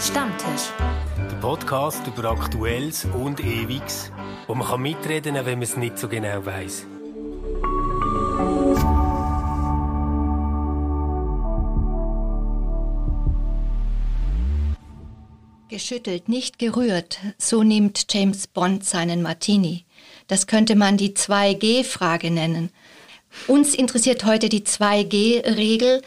Stammtisch. 0.00 0.70
Der 1.30 1.36
Podcast 1.42 2.06
über 2.06 2.30
Aktuelles 2.30 3.04
und 3.04 3.38
Ewiges, 3.38 4.10
wo 4.46 4.54
man 4.54 4.66
kann 4.66 4.80
mitreden 4.80 5.34
kann, 5.34 5.44
wenn 5.44 5.58
man 5.58 5.62
es 5.62 5.76
nicht 5.76 5.98
so 5.98 6.08
genau 6.08 6.46
weiß. 6.46 6.86
Geschüttelt, 15.68 16.30
nicht 16.30 16.58
gerührt, 16.58 17.18
so 17.36 17.62
nimmt 17.62 18.06
James 18.10 18.46
Bond 18.46 18.86
seinen 18.86 19.20
Martini. 19.20 19.84
Das 20.28 20.46
könnte 20.46 20.76
man 20.76 20.96
die 20.96 21.10
2G-Frage 21.10 22.30
nennen. 22.30 22.70
Uns 23.48 23.74
interessiert 23.74 24.24
heute 24.24 24.48
die 24.48 24.62
2G-Regel, 24.62 26.00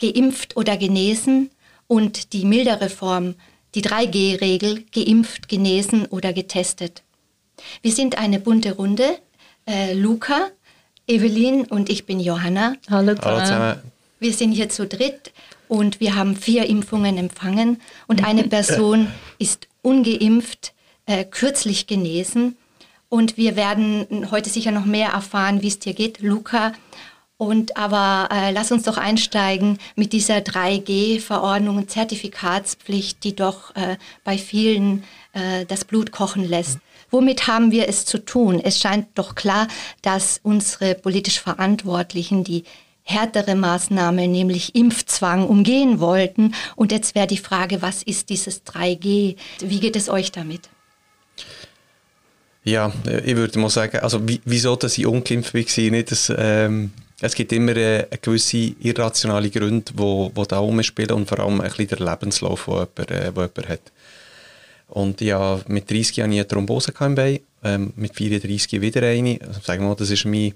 geimpft 0.00 0.56
oder 0.56 0.76
genesen, 0.76 1.50
und 1.86 2.32
die 2.32 2.44
mildere 2.44 2.88
Form, 2.88 3.34
die 3.74 3.82
3G-Regel, 3.82 4.84
geimpft, 4.92 5.48
genesen 5.48 6.06
oder 6.06 6.32
getestet. 6.32 7.02
Wir 7.82 7.92
sind 7.92 8.18
eine 8.18 8.40
bunte 8.40 8.72
Runde. 8.72 9.18
Äh, 9.66 9.94
Luca, 9.94 10.48
Evelyn 11.06 11.64
und 11.64 11.88
ich 11.88 12.06
bin 12.06 12.20
Johanna. 12.20 12.76
Hallo, 12.88 13.14
Hallo 13.20 13.40
zusammen. 13.40 13.80
Wir 14.18 14.32
sind 14.32 14.52
hier 14.52 14.68
zu 14.68 14.86
dritt 14.86 15.32
und 15.68 16.00
wir 16.00 16.14
haben 16.14 16.36
vier 16.36 16.66
Impfungen 16.66 17.18
empfangen 17.18 17.80
und 18.06 18.24
eine 18.24 18.44
Person 18.48 19.08
ist 19.38 19.68
ungeimpft, 19.82 20.72
äh, 21.06 21.24
kürzlich 21.24 21.86
genesen. 21.86 22.56
Und 23.08 23.36
wir 23.36 23.56
werden 23.56 24.30
heute 24.30 24.50
sicher 24.50 24.72
noch 24.72 24.84
mehr 24.84 25.10
erfahren, 25.10 25.62
wie 25.62 25.68
es 25.68 25.78
dir 25.78 25.94
geht, 25.94 26.20
Luca. 26.20 26.72
Und 27.38 27.76
aber 27.76 28.28
äh, 28.32 28.50
lass 28.50 28.72
uns 28.72 28.84
doch 28.84 28.96
einsteigen 28.96 29.78
mit 29.94 30.14
dieser 30.14 30.38
3G-Verordnung 30.38 31.76
und 31.76 31.90
Zertifikatspflicht, 31.90 33.22
die 33.24 33.36
doch 33.36 33.76
äh, 33.76 33.98
bei 34.24 34.38
vielen 34.38 35.04
äh, 35.34 35.66
das 35.66 35.84
Blut 35.84 36.12
kochen 36.12 36.48
lässt. 36.48 36.78
Womit 37.10 37.46
haben 37.46 37.70
wir 37.70 37.88
es 37.88 38.06
zu 38.06 38.18
tun? 38.18 38.58
Es 38.58 38.80
scheint 38.80 39.06
doch 39.14 39.34
klar, 39.34 39.68
dass 40.02 40.40
unsere 40.42 40.94
politisch 40.94 41.38
Verantwortlichen 41.38 42.42
die 42.42 42.64
härtere 43.02 43.54
Maßnahme, 43.54 44.26
nämlich 44.26 44.74
Impfzwang, 44.74 45.46
umgehen 45.46 46.00
wollten. 46.00 46.54
Und 46.74 46.90
jetzt 46.90 47.14
wäre 47.14 47.28
die 47.28 47.38
Frage, 47.38 47.80
was 47.80 48.02
ist 48.02 48.30
dieses 48.30 48.64
3G? 48.66 49.36
Wie 49.60 49.80
geht 49.80 49.94
es 49.94 50.08
euch 50.08 50.32
damit? 50.32 50.68
Ja, 52.64 52.92
ich 53.24 53.36
würde 53.36 53.60
mal 53.60 53.70
sagen, 53.70 53.98
also 53.98 54.20
wieso, 54.44 54.74
dass 54.74 54.98
ich 54.98 55.06
ungeimpft 55.06 55.54
war, 55.54 55.90
nicht, 55.90 56.10
dass, 56.10 56.32
ähm, 56.36 56.90
es 57.20 57.34
gibt 57.34 57.52
immer 57.52 57.76
äh, 57.76 58.06
gewisse 58.20 58.74
irrationale 58.80 59.50
Gründe, 59.50 59.92
die 59.92 59.98
wo, 59.98 60.30
wo 60.34 60.44
da 60.44 60.58
rumspielen 60.58 61.12
und 61.12 61.28
vor 61.28 61.40
allem 61.40 61.60
ein 61.60 61.68
bisschen 61.68 61.88
der 61.88 62.00
Lebenslauf, 62.00 62.66
den 62.66 62.74
jemand, 62.74 63.10
äh, 63.10 63.34
wo 63.34 63.40
jemand 63.40 63.68
hat. 63.68 63.92
Und 64.88 65.20
ja, 65.20 65.60
mit 65.66 65.90
30 65.90 66.20
hatte 66.20 66.30
ich 66.30 66.38
eine 66.38 66.46
Thrombose 66.46 66.92
im 67.00 67.14
Bein, 67.14 67.40
ähm, 67.64 67.92
mit 67.96 68.14
34 68.14 68.80
wieder 68.80 69.02
eine. 69.02 69.38
Also, 69.40 69.60
sagen 69.60 69.82
wir 69.82 69.88
mal, 69.88 69.96
das 69.96 70.10
ist 70.10 70.24
mein 70.26 70.54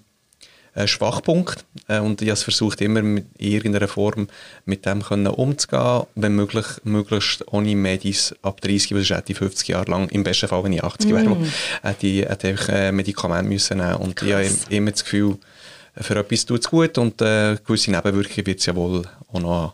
äh, 0.75 0.86
Schwachpunkt. 0.86 1.64
Äh, 1.89 1.98
und 1.98 2.22
ich 2.22 2.28
habe 2.28 2.39
versucht, 2.39 2.80
immer 2.80 3.00
in 3.00 3.27
irgendeiner 3.39 3.89
Form 3.89 4.28
mit 4.67 4.86
dem 4.86 5.02
können 5.02 5.27
umzugehen, 5.27 6.05
wenn 6.14 6.34
möglich, 6.36 6.67
möglichst 6.84 7.45
ohne 7.52 7.74
Medis 7.74 8.34
ab 8.42 8.61
30, 8.61 8.91
das 8.91 9.00
ist 9.00 9.11
etwa 9.11 9.34
50 9.34 9.69
Jahre 9.69 9.91
lang, 9.91 10.08
im 10.11 10.22
besten 10.22 10.48
Fall, 10.48 10.62
wenn 10.62 10.74
ich 10.74 10.84
80 10.84 11.11
mm. 11.11 11.14
wäre, 11.14 11.36
hätte 11.83 12.06
ich, 12.06 12.28
hätte 12.28 12.50
ich 12.50 12.69
äh, 12.69 12.92
Medikamente 12.92 13.48
müssen 13.48 13.78
nehmen 13.78 13.95
Und 13.97 14.17
Krass. 14.17 14.28
ich 14.28 14.34
habe 14.34 14.74
immer 14.74 14.91
das 14.92 15.02
Gefühl, 15.02 15.39
für 16.01 16.17
etwas 16.17 16.47
tut 16.47 16.61
es 16.61 16.70
gut 16.70 16.98
und 16.98 17.20
äh, 17.20 17.56
gewisse 17.65 17.91
Nebenwirkungen 17.91 18.47
wird 18.47 18.61
es 18.61 18.67
ja 18.67 18.75
wohl 18.75 19.03
auch 19.33 19.41
noch 19.41 19.51
haben. 19.51 19.73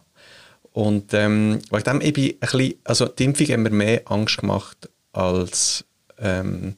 Und 0.73 1.15
ähm, 1.15 1.61
wegen 1.71 1.85
dem, 1.85 2.01
ich 2.03 2.13
bin 2.13 2.25
ein 2.33 2.39
bisschen, 2.41 2.75
also 2.85 3.07
die 3.07 3.25
Impfung 3.25 3.47
hat 3.47 3.59
mir 3.61 3.71
mehr 3.71 4.03
Angst 4.07 4.39
gemacht 4.39 4.91
als, 5.13 5.85
ähm, 6.19 6.77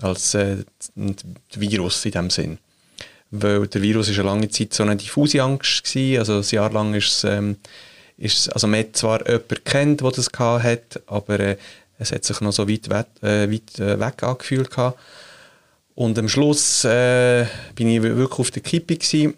als 0.00 0.34
äh, 0.34 0.58
das 0.94 1.60
Virus 1.60 2.04
in 2.04 2.12
dem 2.12 2.30
Sinn. 2.30 2.58
Weil 3.30 3.66
der 3.66 3.80
Virus 3.80 4.10
ist 4.10 4.18
eine 4.18 4.28
lange 4.28 4.50
Zeit 4.50 4.74
so 4.74 4.82
eine 4.82 4.96
diffuse 4.96 5.42
Angst 5.42 5.84
gewesen, 5.84 6.18
also 6.18 6.34
ein 6.36 6.54
Jahr 6.54 6.70
lang 6.70 6.92
ist 6.94 7.08
es, 7.08 7.24
ähm, 7.24 7.56
ist 8.18 8.52
also 8.52 8.66
man 8.66 8.80
hat 8.80 8.96
zwar 8.96 9.26
jemanden 9.26 9.64
kennt, 9.64 10.00
der 10.02 10.10
das 10.10 10.28
hat, 10.38 11.00
aber 11.06 11.40
äh, 11.40 11.56
es 11.98 12.12
hat 12.12 12.24
sich 12.24 12.40
noch 12.40 12.52
so 12.52 12.68
weit, 12.68 12.90
weit, 12.90 13.22
äh, 13.22 13.50
weit 13.50 13.78
äh, 13.78 13.98
weg 13.98 14.22
angefühlt 14.22 14.70
gehabt. 14.70 14.98
Und 15.94 16.18
am 16.18 16.28
Schluss 16.28 16.84
äh, 16.84 17.46
bin 17.74 17.88
ich 17.88 18.02
wirklich 18.02 18.38
auf 18.38 18.50
der 18.50 18.62
Kippe 18.62 18.96
gewesen 18.96 19.34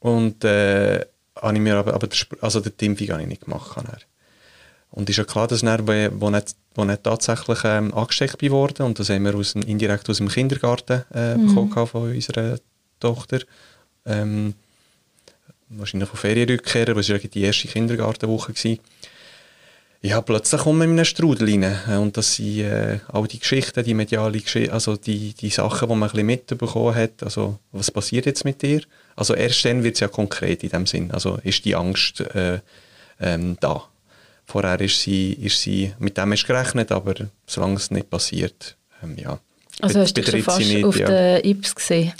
und 0.00 0.44
äh, 0.44 1.04
habe 1.36 1.54
ich 1.54 1.60
mir 1.60 1.76
aber, 1.76 1.94
aber 1.94 2.08
also 2.40 2.60
die 2.60 2.84
Impfung 2.84 3.08
habe 3.10 3.22
ich 3.22 3.28
nicht 3.28 3.44
gemacht. 3.44 3.76
Dann. 3.76 3.86
Und 4.90 5.08
ist 5.08 5.16
ja 5.16 5.24
klar, 5.24 5.46
dass 5.46 5.62
er, 5.62 5.86
wo, 6.20 6.30
nicht, 6.30 6.56
wo 6.74 6.84
nicht 6.84 7.04
tatsächlich 7.04 7.60
ähm, 7.64 7.94
angesteckt 7.94 8.42
wurde 8.50 8.84
und 8.84 8.98
das 8.98 9.08
haben 9.08 9.24
wir 9.24 9.34
aus, 9.36 9.54
indirekt 9.54 10.10
aus 10.10 10.16
dem 10.16 10.28
Kindergarten 10.28 11.04
äh, 11.14 11.36
mhm. 11.36 11.54
bekommen 11.54 11.86
von 11.86 12.12
unserer 12.12 12.58
Tochter. 12.98 13.40
Ähm, 14.04 14.54
wahrscheinlich 15.68 16.08
von 16.08 16.18
Ferienrückkehrer, 16.18 16.90
aber 16.90 17.00
es 17.00 17.10
war 17.10 17.18
die 17.18 17.42
erste 17.42 17.68
Kindergartenwoche. 17.68 18.52
Gewesen 18.52 18.80
ja, 20.02 20.20
plötzlich 20.22 20.62
kommen 20.62 20.78
wir 20.78 20.84
in 20.86 20.90
einen 20.92 21.04
Strudel 21.04 21.48
rein. 21.62 21.98
Und 21.98 22.16
das 22.16 22.36
sind 22.36 22.60
äh, 22.60 23.00
all 23.08 23.26
die 23.26 23.38
Geschichten, 23.38 23.84
die 23.84 23.92
mediale 23.92 24.40
Geschichten, 24.40 24.72
also 24.72 24.96
die, 24.96 25.34
die 25.34 25.50
Sachen, 25.50 25.88
die 25.88 25.94
man 25.94 26.08
ein 26.08 26.12
bisschen 26.12 26.26
mitbekommen 26.26 26.94
hat. 26.94 27.22
Also, 27.22 27.58
was 27.72 27.90
passiert 27.90 28.24
jetzt 28.24 28.46
mit 28.46 28.62
dir? 28.62 28.80
Also, 29.14 29.34
erst 29.34 29.62
dann 29.66 29.84
wird 29.84 29.96
es 29.96 30.00
ja 30.00 30.08
konkret 30.08 30.62
in 30.64 30.70
dem 30.70 30.86
Sinn. 30.86 31.10
Also, 31.10 31.38
ist 31.44 31.66
die 31.66 31.76
Angst 31.76 32.20
äh, 32.20 32.60
ähm, 33.20 33.58
da. 33.60 33.84
Vorher 34.46 34.80
ist 34.80 35.02
sie, 35.02 35.34
ist 35.34 35.60
sie, 35.60 35.92
mit 35.98 36.16
dem 36.16 36.32
ist 36.32 36.46
gerechnet, 36.46 36.90
aber 36.92 37.14
solange 37.46 37.76
es 37.76 37.90
nicht 37.90 38.08
passiert, 38.08 38.76
ähm, 39.02 39.16
ja. 39.18 39.38
Also, 39.82 40.00
hast 40.00 40.16
du 40.16 40.22
dich 40.22 40.44
fast 40.44 40.60
nicht, 40.60 40.84
auf 40.84 40.98
ja. 40.98 41.08
den 41.08 41.44
Ips 41.44 41.74
gesehen? 41.74 42.12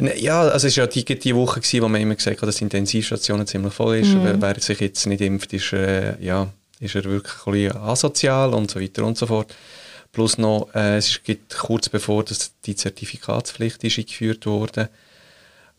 Ne, 0.00 0.18
ja, 0.18 0.42
also 0.42 0.66
es 0.66 0.76
war 0.76 0.84
ja 0.84 0.90
die, 0.90 1.04
die 1.04 1.34
Woche, 1.34 1.60
gewesen, 1.60 1.82
wo 1.82 1.88
man 1.88 2.00
immer 2.00 2.14
gesagt 2.14 2.40
hat, 2.40 2.48
dass 2.48 2.56
die 2.56 2.64
Intensivstation 2.64 3.46
ziemlich 3.46 3.74
voll 3.74 3.98
ist. 3.98 4.08
Mhm. 4.08 4.24
Wer, 4.24 4.42
wer 4.42 4.60
sich 4.60 4.80
jetzt 4.80 5.06
nicht 5.06 5.20
impft, 5.20 5.52
ist, 5.52 5.72
äh, 5.72 6.20
ja, 6.20 6.48
ist 6.80 6.94
er 6.94 7.04
wirklich 7.04 7.72
ein 7.72 7.76
asozial 7.76 8.54
und 8.54 8.70
so 8.70 8.80
weiter 8.80 9.04
und 9.04 9.16
so 9.16 9.26
fort. 9.26 9.54
Plus 10.12 10.38
noch, 10.38 10.68
äh, 10.74 10.96
es 10.96 11.22
gibt 11.22 11.56
kurz 11.56 11.88
bevor 11.88 12.24
dass 12.24 12.52
die 12.64 12.76
Zertifikatspflicht 12.76 13.84
ist 13.84 13.98
eingeführt 13.98 14.46
wurde. 14.46 14.88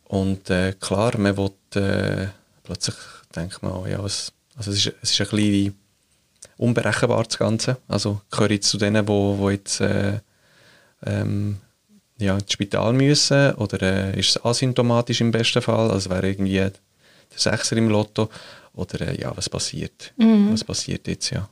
Und 0.06 0.50
äh, 0.50 0.74
klar, 0.80 1.18
man 1.18 1.38
will, 1.38 1.52
äh, 1.76 2.28
plötzlich 2.64 2.96
denkt 3.36 3.62
man, 3.62 3.90
ja, 3.90 4.04
es, 4.06 4.32
also 4.56 4.72
es, 4.72 4.86
ist, 4.86 4.96
es 5.02 5.12
ist 5.12 5.22
ein 5.22 5.28
bisschen 5.36 5.76
unberechenbar 6.58 7.24
das 7.24 7.38
Ganze. 7.38 7.78
Also 7.88 8.22
gehöre 8.32 8.52
ich 8.52 8.64
zu 8.64 8.78
denen, 8.78 9.08
wo, 9.08 9.38
wo 9.38 9.50
jetzt 9.50 9.82
äh, 9.82 10.20
ähm, 11.06 11.58
ja, 12.20 12.36
ins 12.36 12.52
Spital 12.52 12.94
müssen 12.94 13.54
oder 13.56 13.82
äh, 13.82 14.20
ist 14.20 14.30
es 14.30 14.46
asymptomatisch 14.46 15.22
im 15.22 15.32
besten 15.32 15.62
Fall, 15.62 15.92
also 15.92 16.10
wäre 16.10 16.28
irgendwie 16.28 16.56
der 16.56 16.72
Sechser 17.36 17.78
im 17.78 17.90
Lotto 17.90 18.30
oder 18.78 19.08
äh, 19.08 19.20
ja, 19.20 19.36
was 19.36 19.50
passiert? 19.50 20.14
Mhm. 20.18 20.54
Was 20.54 20.64
passiert 20.64 21.08
jetzt, 21.08 21.32
ja? 21.32 21.50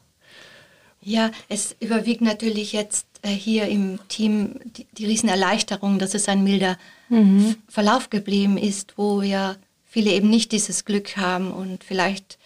Ja, 1.02 1.32
es 1.50 1.76
überwiegt 1.80 2.22
natürlich 2.22 2.74
jetzt 2.74 3.06
äh, 3.22 3.30
hier 3.30 3.68
im 3.68 4.00
Team 4.08 4.60
die, 4.66 4.88
die 4.98 5.06
Riesenerleichterung, 5.06 6.00
dass 6.00 6.16
es 6.16 6.28
ein 6.28 6.44
milder 6.44 6.78
mhm. 7.10 7.58
Verlauf 7.68 8.10
geblieben 8.10 8.58
ist, 8.58 8.98
wo 8.98 9.22
ja 9.22 9.56
viele 9.86 10.12
eben 10.12 10.30
nicht 10.30 10.52
dieses 10.52 10.84
Glück 10.84 11.16
haben 11.18 11.52
und 11.52 11.84
vielleicht 11.84 12.38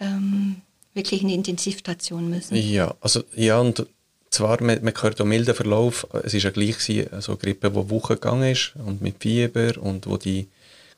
ähm, 0.00 0.62
wirklich 0.94 1.22
in 1.22 1.28
die 1.28 1.34
Intensivstation 1.34 2.30
müssen. 2.30 2.56
Ja, 2.56 2.94
also 3.00 3.24
ja 3.34 3.60
und 3.60 3.86
zwar, 4.30 4.62
man, 4.62 4.82
man 4.82 4.94
hört 5.00 5.20
auch 5.20 5.26
milden 5.26 5.54
Verlauf, 5.54 6.06
es 6.24 6.34
ist 6.34 6.44
ja 6.44 6.50
gleich 6.50 6.78
gewesen, 6.78 7.12
also 7.12 7.36
Grippe, 7.36 7.70
die 7.70 7.90
Wochen 7.90 8.14
gegangen 8.14 8.52
ist 8.52 8.72
und 8.84 9.02
mit 9.02 9.16
Fieber 9.20 9.80
und 9.80 10.06
wo 10.06 10.16
die 10.16 10.48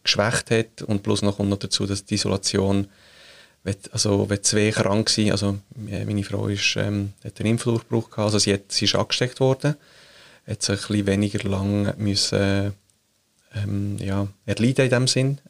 geschwächt 0.02 0.50
hat 0.50 0.82
und 0.82 1.02
plus 1.02 1.22
noch 1.22 1.36
kommt 1.36 1.50
noch 1.50 1.58
dazu, 1.58 1.86
dass 1.86 2.04
die 2.04 2.14
Isolation 2.14 2.86
also 3.92 4.28
wenn 4.28 4.42
zwei 4.42 4.70
krank 4.70 5.10
sind, 5.10 5.32
also 5.32 5.58
meine 5.76 6.24
Frau 6.24 6.48
ist, 6.48 6.76
ähm, 6.76 7.12
hat 7.24 7.38
einen 7.40 7.50
Impfdurchbruch 7.50 8.10
gehabt, 8.10 8.26
also 8.26 8.38
sie, 8.38 8.54
hat, 8.54 8.72
sie 8.72 8.86
ist 8.86 8.94
angesteckt 8.94 9.40
worden, 9.40 9.76
hat 10.46 10.62
sich 10.62 10.80
ein 10.80 10.88
bisschen 10.88 11.06
weniger 11.06 11.48
lang 11.48 11.94
müssen, 11.98 12.72
ähm, 13.54 13.98
ja, 13.98 14.28
erleiden 14.46 14.84
in 14.84 14.90
dem 14.90 15.08
Sinn, 15.08 15.40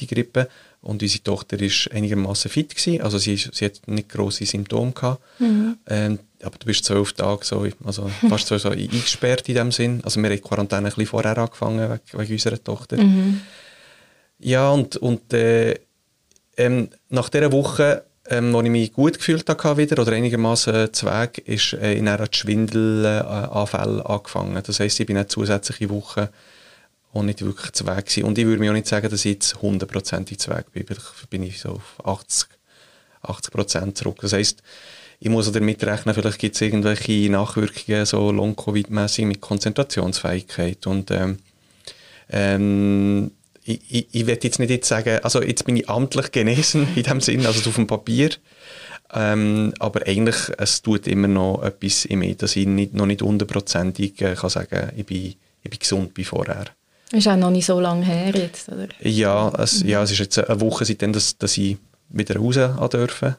die 0.00 0.06
Grippe. 0.06 0.48
Und 0.82 1.02
unsere 1.02 1.24
Tochter 1.24 1.60
ist 1.60 1.90
einigermaßen 1.90 2.48
fit 2.48 2.76
gewesen, 2.76 3.02
also 3.02 3.18
sie, 3.18 3.36
sie 3.36 3.64
hat 3.64 3.80
nicht 3.86 4.08
grosse 4.08 4.46
Symptome 4.46 4.92
gehabt. 4.92 5.20
Mhm. 5.40 5.78
Ähm, 5.88 6.18
aber 6.42 6.58
du 6.58 6.66
bist 6.66 6.84
zwölf 6.84 7.12
Tage 7.14 7.44
so, 7.44 7.66
also 7.84 8.08
fast 8.28 8.46
so, 8.46 8.56
so 8.56 8.70
eingesperrt 8.70 9.48
in 9.48 9.56
dem 9.56 9.72
Sinn. 9.72 10.00
Also 10.04 10.20
wir 10.20 10.28
haben 10.28 10.36
die 10.36 10.42
Quarantäne 10.42 10.82
ein 10.82 10.84
bisschen 10.84 11.06
vorher 11.06 11.36
angefangen 11.38 11.90
wegen, 11.90 12.20
wegen 12.20 12.32
unserer 12.34 12.62
Tochter. 12.62 12.98
Mhm. 12.98 13.40
Ja, 14.38 14.70
und, 14.70 14.96
und 14.98 15.32
äh, 15.32 15.74
ähm, 16.56 16.90
nach 17.08 17.28
dieser 17.28 17.52
Woche, 17.52 18.04
ähm, 18.28 18.52
wo 18.52 18.60
ich 18.60 18.70
mich 18.70 18.92
gut 18.92 19.18
gefühlt 19.18 19.48
habe 19.48 19.76
wieder, 19.76 20.00
oder 20.00 20.12
einigermaßen 20.12 20.74
äh, 20.74 20.88
Weg, 21.02 21.38
ist 21.46 21.74
äh, 21.74 21.94
in 21.94 22.08
einer 22.08 22.26
Schwindelanfälle 22.30 24.02
äh, 24.02 24.12
angefangen. 24.12 24.62
Das 24.64 24.80
heisst, 24.80 25.00
ich 25.00 25.06
bin 25.06 25.16
eine 25.16 25.28
zusätzliche 25.28 25.90
Woche 25.90 26.30
auch 27.12 27.22
nicht 27.22 27.44
wirklich 27.44 27.72
zu 27.72 27.86
Weg 27.86 28.06
gewesen. 28.06 28.24
Und 28.24 28.38
ich 28.38 28.46
würde 28.46 28.60
mir 28.60 28.70
auch 28.70 28.74
nicht 28.74 28.88
sagen, 28.88 29.08
dass 29.08 29.24
ich 29.24 29.32
jetzt 29.32 29.62
hundertprozentig 29.62 30.38
zu 30.38 30.50
Weg 30.50 30.72
bin. 30.72 30.84
Ich 30.90 31.28
bin 31.28 31.42
ich 31.42 31.60
so 31.60 31.70
auf 31.70 32.04
80, 32.04 32.48
80 33.22 33.52
Prozent 33.52 33.98
zurück. 33.98 34.18
Das 34.20 34.32
heisst, 34.32 34.62
ich 35.18 35.28
muss 35.28 35.50
damit 35.50 35.82
rechnen, 35.84 36.14
vielleicht 36.14 36.38
gibt 36.38 36.56
es 36.56 36.60
irgendwelche 36.60 37.30
Nachwirkungen, 37.30 38.04
so 38.04 38.30
Long-Covid-mäßig 38.30 39.24
mit 39.24 39.40
Konzentrationsfähigkeit. 39.40 40.86
Und 40.86 41.10
ähm, 41.10 41.38
ähm, 42.28 43.30
ich, 43.66 43.80
ich, 43.88 44.06
ich 44.12 44.26
will 44.26 44.38
jetzt 44.40 44.58
nicht 44.58 44.70
jetzt 44.70 44.88
sagen, 44.88 45.18
also 45.22 45.42
jetzt 45.42 45.64
bin 45.64 45.76
ich 45.76 45.88
amtlich 45.88 46.30
genesen 46.30 46.88
in 46.94 47.02
dem 47.02 47.20
Sinn, 47.20 47.44
also 47.44 47.68
auf 47.68 47.74
dem 47.74 47.86
Papier. 47.86 48.30
Ähm, 49.12 49.72
aber 49.78 50.06
eigentlich, 50.06 50.36
es 50.58 50.82
tut 50.82 51.06
immer 51.06 51.28
noch 51.28 51.62
etwas 51.62 52.04
in 52.04 52.20
mir, 52.20 52.34
dass 52.34 52.56
ich 52.56 52.66
nicht, 52.66 52.94
noch 52.94 53.06
nicht 53.06 53.22
hundertprozentig 53.22 54.20
äh, 54.20 54.34
kann 54.34 54.50
sagen 54.50 54.90
ich 54.96 55.06
bin, 55.06 55.34
ich 55.62 55.70
bin 55.70 55.78
gesund 55.78 56.12
wie 56.14 56.24
vorher. 56.24 56.64
Ist 57.12 57.28
auch 57.28 57.36
noch 57.36 57.50
nicht 57.50 57.66
so 57.66 57.78
lange 57.78 58.04
her 58.04 58.32
jetzt, 58.34 58.68
oder? 58.68 58.88
Ja, 59.00 59.52
es, 59.58 59.82
ja, 59.82 60.02
es 60.02 60.10
ist 60.10 60.18
jetzt 60.18 60.38
eine 60.38 60.60
Woche 60.60 60.84
seitdem, 60.84 61.12
dass, 61.12 61.38
dass 61.38 61.56
ich 61.56 61.76
wieder 62.08 62.36
raus 62.36 62.58
dürfen. 62.90 63.36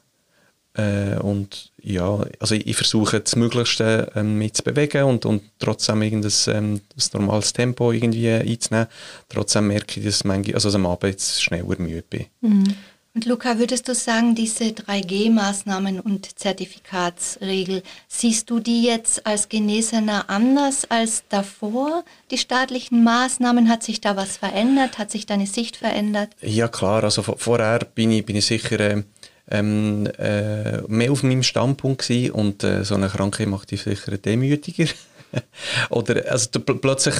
Äh, 0.77 1.17
und 1.19 1.71
ja, 1.81 2.23
also 2.39 2.55
ich, 2.55 2.67
ich 2.67 2.75
versuche 2.75 3.19
das 3.19 3.35
Möglichste 3.35 4.11
ähm, 4.15 4.37
mit 4.37 4.55
zu 4.55 4.63
bewegen 4.63 5.03
und, 5.03 5.25
und 5.25 5.43
trotzdem 5.59 6.01
irgendein 6.01 6.31
ähm, 6.47 6.81
das 6.95 7.13
normales 7.13 7.51
Tempo 7.53 7.91
irgendwie 7.91 8.29
einzunehmen. 8.29 8.87
Trotzdem 9.29 9.67
merke 9.67 9.99
ich, 9.99 10.05
dass 10.05 10.23
ich 10.23 10.53
also 10.53 10.69
am 10.75 10.85
Abend 10.85 11.11
jetzt 11.11 11.41
schneller 11.41 11.79
müde 11.79 12.03
bin. 12.03 12.25
Mhm. 12.41 12.75
Und 13.17 13.25
Luca, 13.25 13.57
würdest 13.57 13.87
du 13.87 13.95
sagen, 13.95 14.35
diese 14.35 14.65
3G-Maßnahmen 14.65 15.99
und 15.99 16.37
Zertifikatsregel, 16.37 17.81
siehst 18.07 18.47
du 18.51 18.59
die 18.59 18.83
jetzt 18.83 19.25
als 19.25 19.49
Genesener 19.49 20.29
anders 20.29 20.85
als 20.91 21.23
davor? 21.27 22.03
Die 22.29 22.37
staatlichen 22.37 23.03
Maßnahmen, 23.03 23.69
hat 23.69 23.81
sich 23.81 24.01
da 24.01 24.15
was 24.15 24.37
verändert? 24.37 24.99
Hat 24.99 25.09
sich 25.09 25.25
deine 25.25 25.47
Sicht 25.47 25.77
verändert? 25.77 26.29
Ja 26.43 26.67
klar, 26.67 27.03
also 27.03 27.23
vorher 27.23 27.79
bin 27.79 28.11
ich, 28.11 28.23
bin 28.23 28.35
ich 28.35 28.45
sicher 28.45 28.79
äh, 28.79 29.03
ähm, 29.49 30.07
äh, 30.17 30.81
mehr 30.87 31.11
auf 31.11 31.23
meinem 31.23 31.43
Standpunkt 31.43 32.07
gewesen 32.07 32.31
und 32.31 32.63
äh, 32.63 32.83
so 32.83 32.95
eine 32.95 33.09
Krankheit 33.09 33.47
macht 33.47 33.71
dich 33.71 33.83
sicher 33.83 34.17
demütiger. 34.17 34.87
oder 35.89 36.31
also 36.31 36.59
plötzlich 36.59 37.15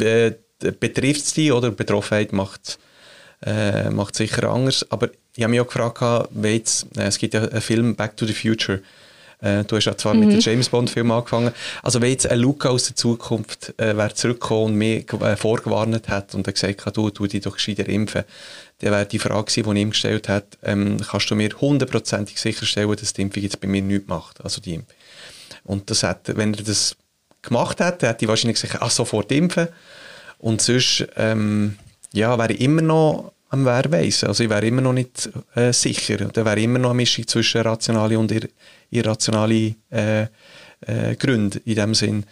äh, 0.00 0.32
betrifft 0.58 1.22
es 1.22 1.34
dich 1.34 1.52
oder 1.52 1.70
Betroffenheit 1.70 2.32
macht 2.32 2.78
äh, 3.44 3.90
macht 3.90 4.16
sicher 4.16 4.48
anders. 4.48 4.86
Aber 4.90 5.10
ich 5.36 5.42
habe 5.42 5.50
mich 5.50 5.60
auch 5.60 5.66
gefragt, 5.66 6.30
jetzt, 6.42 6.86
äh, 6.96 7.04
es 7.04 7.18
gibt 7.18 7.34
ja 7.34 7.42
einen 7.42 7.60
Film 7.60 7.96
Back 7.96 8.16
to 8.16 8.26
the 8.26 8.32
Future. 8.32 8.80
Äh, 9.42 9.64
du 9.64 9.76
hast 9.76 9.84
ja 9.84 9.96
zwar 9.96 10.14
mhm. 10.14 10.20
mit 10.20 10.32
dem 10.32 10.40
James 10.40 10.68
Bond 10.68 10.88
Film 10.88 11.10
angefangen. 11.10 11.52
Also 11.82 12.00
wenn 12.00 12.10
jetzt 12.10 12.26
ein 12.26 12.38
Luca 12.38 12.70
aus 12.70 12.84
der 12.84 12.96
Zukunft 12.96 13.74
äh, 13.78 13.96
wäre 13.96 14.14
zurückgekommen 14.14 14.64
und 14.64 14.74
mir 14.76 15.04
äh, 15.20 15.36
vorgewarnt 15.36 16.08
hat 16.08 16.34
und 16.34 16.46
gesagt 16.46 16.86
hat, 16.86 16.96
du, 16.96 17.10
tu 17.10 17.26
dich 17.26 17.42
doch 17.42 17.54
gescheiter 17.54 17.88
impfen, 17.88 18.22
dann 18.78 18.92
wäre 18.92 19.06
die 19.06 19.18
Frage 19.18 19.44
gewesen, 19.44 19.64
die 19.64 19.78
ich 19.78 19.82
ihm 19.82 19.90
gestellt 19.90 20.28
hat, 20.28 20.58
ähm, 20.62 20.98
kannst 20.98 21.30
du 21.30 21.34
mir 21.34 21.50
hundertprozentig 21.60 22.40
sicherstellen, 22.40 22.94
dass 22.94 23.12
die 23.12 23.22
Impfung 23.22 23.42
jetzt 23.42 23.60
bei 23.60 23.68
mir 23.68 23.82
nichts 23.82 24.08
macht, 24.08 24.42
also 24.42 24.60
die 24.60 24.74
Impfung. 24.74 24.96
Und 25.64 25.90
das 25.90 26.02
hat, 26.02 26.36
wenn 26.36 26.54
er 26.54 26.62
das 26.62 26.96
gemacht 27.42 27.80
hätte, 27.80 28.08
hätte 28.08 28.24
ich 28.24 28.28
wahrscheinlich 28.28 28.60
gesagt, 28.60 28.82
ach, 28.82 28.90
sofort 28.90 29.30
impfen. 29.32 29.68
Und 30.38 30.60
sonst, 30.62 31.06
ähm, 31.16 31.76
ja, 32.12 32.36
wäre 32.38 32.52
ich 32.52 32.60
immer 32.60 32.82
noch 32.82 33.32
am 33.48 33.64
Wehrweisen. 33.64 34.28
Also 34.28 34.44
ich 34.44 34.50
wäre 34.50 34.66
immer 34.66 34.80
noch 34.80 34.92
nicht 34.92 35.30
äh, 35.54 35.72
sicher. 35.72 36.16
Da 36.16 36.44
wäre 36.44 36.60
immer 36.60 36.78
noch 36.78 36.90
eine 36.90 36.96
Mischung 36.96 37.26
zwischen 37.26 37.60
rationale 37.60 38.18
und 38.18 38.32
irrationale 38.92 39.74
äh, 39.90 40.26
äh, 40.86 41.16
Gründe 41.16 41.60
in 41.64 41.74
dem 41.74 41.94
Sinn. 41.94 42.24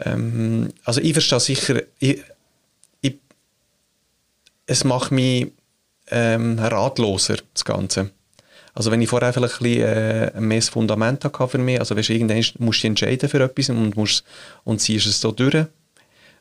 Ähm, 0.00 0.68
also 0.84 1.00
ich 1.00 1.12
verstehe 1.12 1.40
sicher, 1.40 1.82
ich, 1.98 2.22
ich, 3.00 3.18
es 4.66 4.84
macht 4.84 5.12
mich 5.12 5.52
ähm, 6.10 6.58
ratloser, 6.58 7.36
das 7.52 7.64
Ganze. 7.64 8.10
Also 8.74 8.90
wenn 8.90 9.02
ich 9.02 9.08
vorher 9.08 9.32
vielleicht 9.32 9.60
ein 9.60 9.64
bisschen 9.64 9.82
äh, 9.82 10.40
mehr 10.40 10.62
Fundament 10.62 11.24
hatte 11.24 11.48
für 11.48 11.58
mich, 11.58 11.78
also 11.78 11.96
weißt, 11.96 12.10
irgendwann 12.10 12.44
musst 12.58 12.82
du 12.82 12.86
entscheiden 12.86 13.28
für 13.28 13.42
etwas 13.42 13.68
und, 13.68 13.96
musst, 13.96 14.24
und 14.64 14.80
ziehst 14.80 15.06
es 15.06 15.20
so 15.20 15.30
durch 15.30 15.66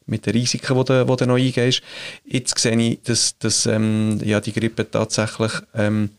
mit 0.05 0.25
den 0.25 0.33
Risiken, 0.33 0.77
die 0.77 0.83
du, 0.85 1.15
du 1.15 1.25
noch 1.25 1.35
eingehst. 1.35 1.81
Jetzt 2.25 2.57
sehe 2.57 2.79
ich, 2.79 3.01
dass, 3.03 3.37
dass 3.37 3.65
ähm, 3.65 4.19
ja, 4.23 4.39
die 4.39 4.53
Grippe 4.53 4.89
tatsächlich 4.89 5.51
ähm, 5.75 6.09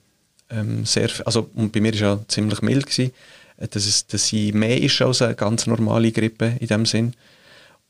ähm, 0.52 0.84
sehr, 0.84 1.10
also 1.24 1.50
und 1.54 1.72
bei 1.72 1.80
mir 1.80 1.92
war 1.94 2.00
ja 2.00 2.20
ziemlich 2.28 2.62
mild, 2.62 2.86
gewesen, 2.86 3.12
äh, 3.58 3.68
dass, 3.68 3.86
es, 3.86 4.06
dass 4.06 4.26
sie 4.26 4.52
mehr 4.52 4.80
ist 4.80 5.00
als 5.02 5.22
eine 5.22 5.34
ganz 5.34 5.66
normale 5.66 6.12
Grippe 6.12 6.56
in 6.60 6.66
dem 6.66 6.86
Sinn. 6.86 7.14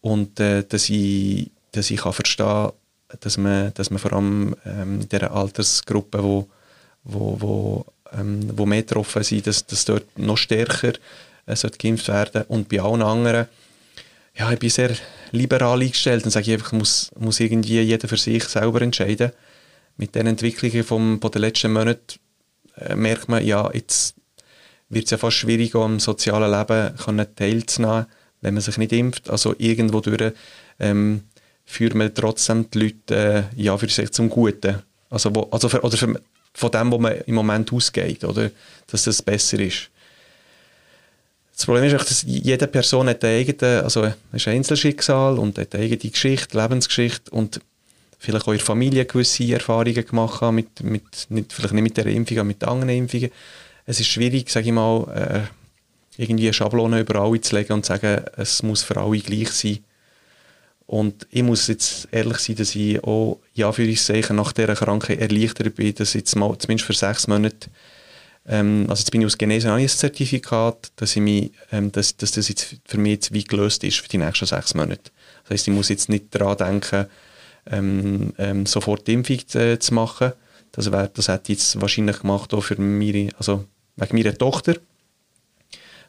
Und 0.00 0.41
äh, 0.41 0.64
dass, 0.69 0.88
ich, 0.88 1.50
dass 1.73 1.91
ich 1.91 2.00
kann 2.00 2.12
verstehen 2.12 2.70
dass 3.20 3.37
man, 3.37 3.75
dass 3.75 3.91
man 3.91 3.99
vor 3.99 4.14
allem 4.14 4.56
ähm, 4.64 5.06
dieser 5.06 5.32
Altersgruppe, 5.32 6.23
wo, 6.23 6.49
wo, 7.05 7.37
wo, 7.38 7.87
ähm, 8.19 8.50
wo 8.56 8.64
mehr 8.64 8.81
getroffen 8.81 9.23
sind, 9.23 9.47
dass, 9.47 9.67
dass 9.67 9.85
dort 9.85 10.19
noch 10.19 10.38
stärker 10.38 10.94
äh, 11.44 11.70
geimpft 11.79 12.09
werden. 12.09 12.44
Und 12.49 12.70
bei 12.70 12.81
allen 12.81 13.03
anderen 13.03 13.49
ja, 14.35 14.50
ich 14.50 14.59
bin 14.59 14.70
sehr 14.70 14.97
liberal 15.31 15.81
eingestellt 15.81 16.25
und 16.25 16.31
sage 16.31 16.47
ich 16.47 16.53
einfach, 16.55 16.73
muss, 16.73 17.11
muss 17.19 17.41
irgendwie 17.41 17.81
jeder 17.81 18.09
für 18.09 18.17
sich 18.17 18.44
selber 18.44 18.81
entscheiden. 18.82 19.32
Mit 19.97 20.14
den 20.14 20.26
Entwicklungen 20.26 20.85
vom, 20.85 21.20
von 21.20 21.31
den 21.31 21.43
letzten 21.43 21.73
Monaten 21.73 22.19
merkt 22.95 23.29
man, 23.29 23.45
ja, 23.45 23.71
jetzt 23.73 24.15
wird 24.89 25.07
es 25.07 25.11
ja 25.11 25.19
fast 25.19 25.37
schwierig, 25.37 25.75
am 25.75 26.01
sozialen 26.01 26.51
Leben 26.51 27.35
teilzunehmen, 27.35 28.07
wenn 28.41 28.55
man 28.55 28.63
sich 28.63 28.77
nicht 28.77 28.93
impft. 28.93 29.31
Also 29.31 29.55
irgendwo 29.59 30.01
durch 30.01 30.33
ähm, 30.79 31.23
führt 31.65 31.95
man 31.95 32.15
trotzdem 32.15 32.71
die 32.71 32.79
Leute 32.79 33.49
äh, 33.57 33.63
ja, 33.63 33.77
für 33.79 33.89
sich 33.89 34.11
zum 34.11 34.29
Guten. 34.29 34.83
Also, 35.11 35.35
wo, 35.35 35.49
also 35.51 35.69
für, 35.69 35.81
oder 35.83 35.97
für, 35.97 36.21
von 36.55 36.71
dem, 36.71 36.91
wo 36.93 36.99
man 36.99 37.15
im 37.27 37.35
Moment 37.35 37.73
ausgeht, 37.73 38.25
oder? 38.25 38.51
dass 38.87 39.05
das 39.05 39.23
besser 39.23 39.59
ist. 39.59 39.89
Das 41.55 41.67
Problem 41.67 41.85
ist 41.85 42.11
dass 42.11 42.23
jede 42.23 42.67
Person 42.67 43.09
hat 43.09 43.25
eine 43.25 43.37
eigene, 43.37 43.83
also 43.83 44.11
ist 44.33 44.49
ein 44.49 44.57
Einzelschicksal 44.57 45.39
und 45.39 45.59
hat 45.59 45.75
eine 45.75 45.85
eigene 45.85 46.11
Geschichte, 46.11 46.59
Lebensgeschichte 46.59 47.31
und 47.31 47.61
vielleicht 48.23 48.47
auch 48.47 48.53
in 48.53 48.59
der 48.59 48.67
Familie 48.67 49.05
gewisse 49.05 49.53
Erfahrungen 49.53 50.07
gemacht 50.07 50.41
haben, 50.41 50.55
mit, 50.55 50.83
mit, 50.83 51.27
nicht, 51.29 51.53
vielleicht 51.53 51.75
nicht 51.75 51.83
mit 51.83 51.97
der 51.97 52.07
Impfung, 52.07 52.39
aber 52.39 52.47
mit 52.47 52.63
anderen 52.63 52.89
Impfungen. 52.91 53.31
Es 53.85 53.99
ist 53.99 54.07
schwierig, 54.07 54.49
sage 54.49 54.67
ich 54.67 54.73
mal, 54.73 55.09
äh, 55.13 56.23
irgendwie 56.23 56.45
eine 56.45 56.53
Schablone 56.53 57.01
über 57.01 57.17
alle 57.17 57.41
zu 57.41 57.57
legen 57.57 57.73
und 57.73 57.85
zu 57.85 57.93
sagen, 57.93 58.23
es 58.37 58.63
muss 58.63 58.83
für 58.83 58.97
alle 58.97 59.19
gleich 59.19 59.51
sein. 59.51 59.79
Und 60.87 61.27
ich 61.31 61.43
muss 61.43 61.67
jetzt 61.67 62.07
ehrlich 62.13 62.39
sein, 62.39 62.57
dass 62.57 62.77
ich 62.77 63.03
auch, 63.03 63.41
ja, 63.55 63.73
für 63.73 63.83
ich 63.83 64.09
nach 64.31 64.53
dieser 64.53 64.75
Krankheit 64.75 65.19
erleichtert 65.19 65.75
bin, 65.75 65.95
dass 65.95 66.15
jetzt 66.15 66.37
mal, 66.37 66.57
zumindest 66.59 66.87
für 66.87 66.93
sechs 66.93 67.27
Monate 67.27 67.71
ähm, 68.47 68.87
also 68.88 69.00
jetzt 69.00 69.11
bin 69.11 69.21
ich 69.21 69.26
aus 69.26 69.38
Genese 69.38 69.73
ein 69.73 69.88
Zertifikat, 69.88 70.91
dass, 70.97 71.14
ich 71.14 71.23
mich, 71.23 71.52
ähm, 71.71 71.93
dass, 71.93 72.17
dass 72.17 72.33
das 72.33 72.49
jetzt 72.49 72.76
für 72.85 72.99
mich 72.99 73.12
jetzt 73.12 73.33
wie 73.33 73.45
gelöst 73.45 73.85
ist 73.85 73.99
für 73.99 74.09
die 74.09 74.19
nächsten 74.19 74.47
sechs 74.47 74.75
Monate. 74.75 75.11
Das 75.45 75.52
heisst, 75.52 75.69
ich 75.69 75.75
muss 75.75 75.88
jetzt 75.88 76.09
nicht 76.09 76.26
daran 76.35 76.57
denken, 76.57 77.07
ähm, 77.71 78.33
ähm, 78.38 78.66
sofort 78.66 79.07
die 79.07 79.14
Impfung 79.14 79.47
zu, 79.47 79.78
zu 79.78 79.95
machen. 79.95 80.33
Das, 80.73 80.90
wär, 80.90 81.09
das 81.09 81.28
hätte 81.28 81.52
ich 81.52 81.59
jetzt 81.59 81.81
wahrscheinlich 81.81 82.21
gemacht 82.21 82.52
auch 82.54 82.62
für 82.62 82.81
meine, 82.81 83.31
also 83.38 83.64
wegen 83.97 84.16
meiner 84.16 84.37
Tochter, 84.37 84.75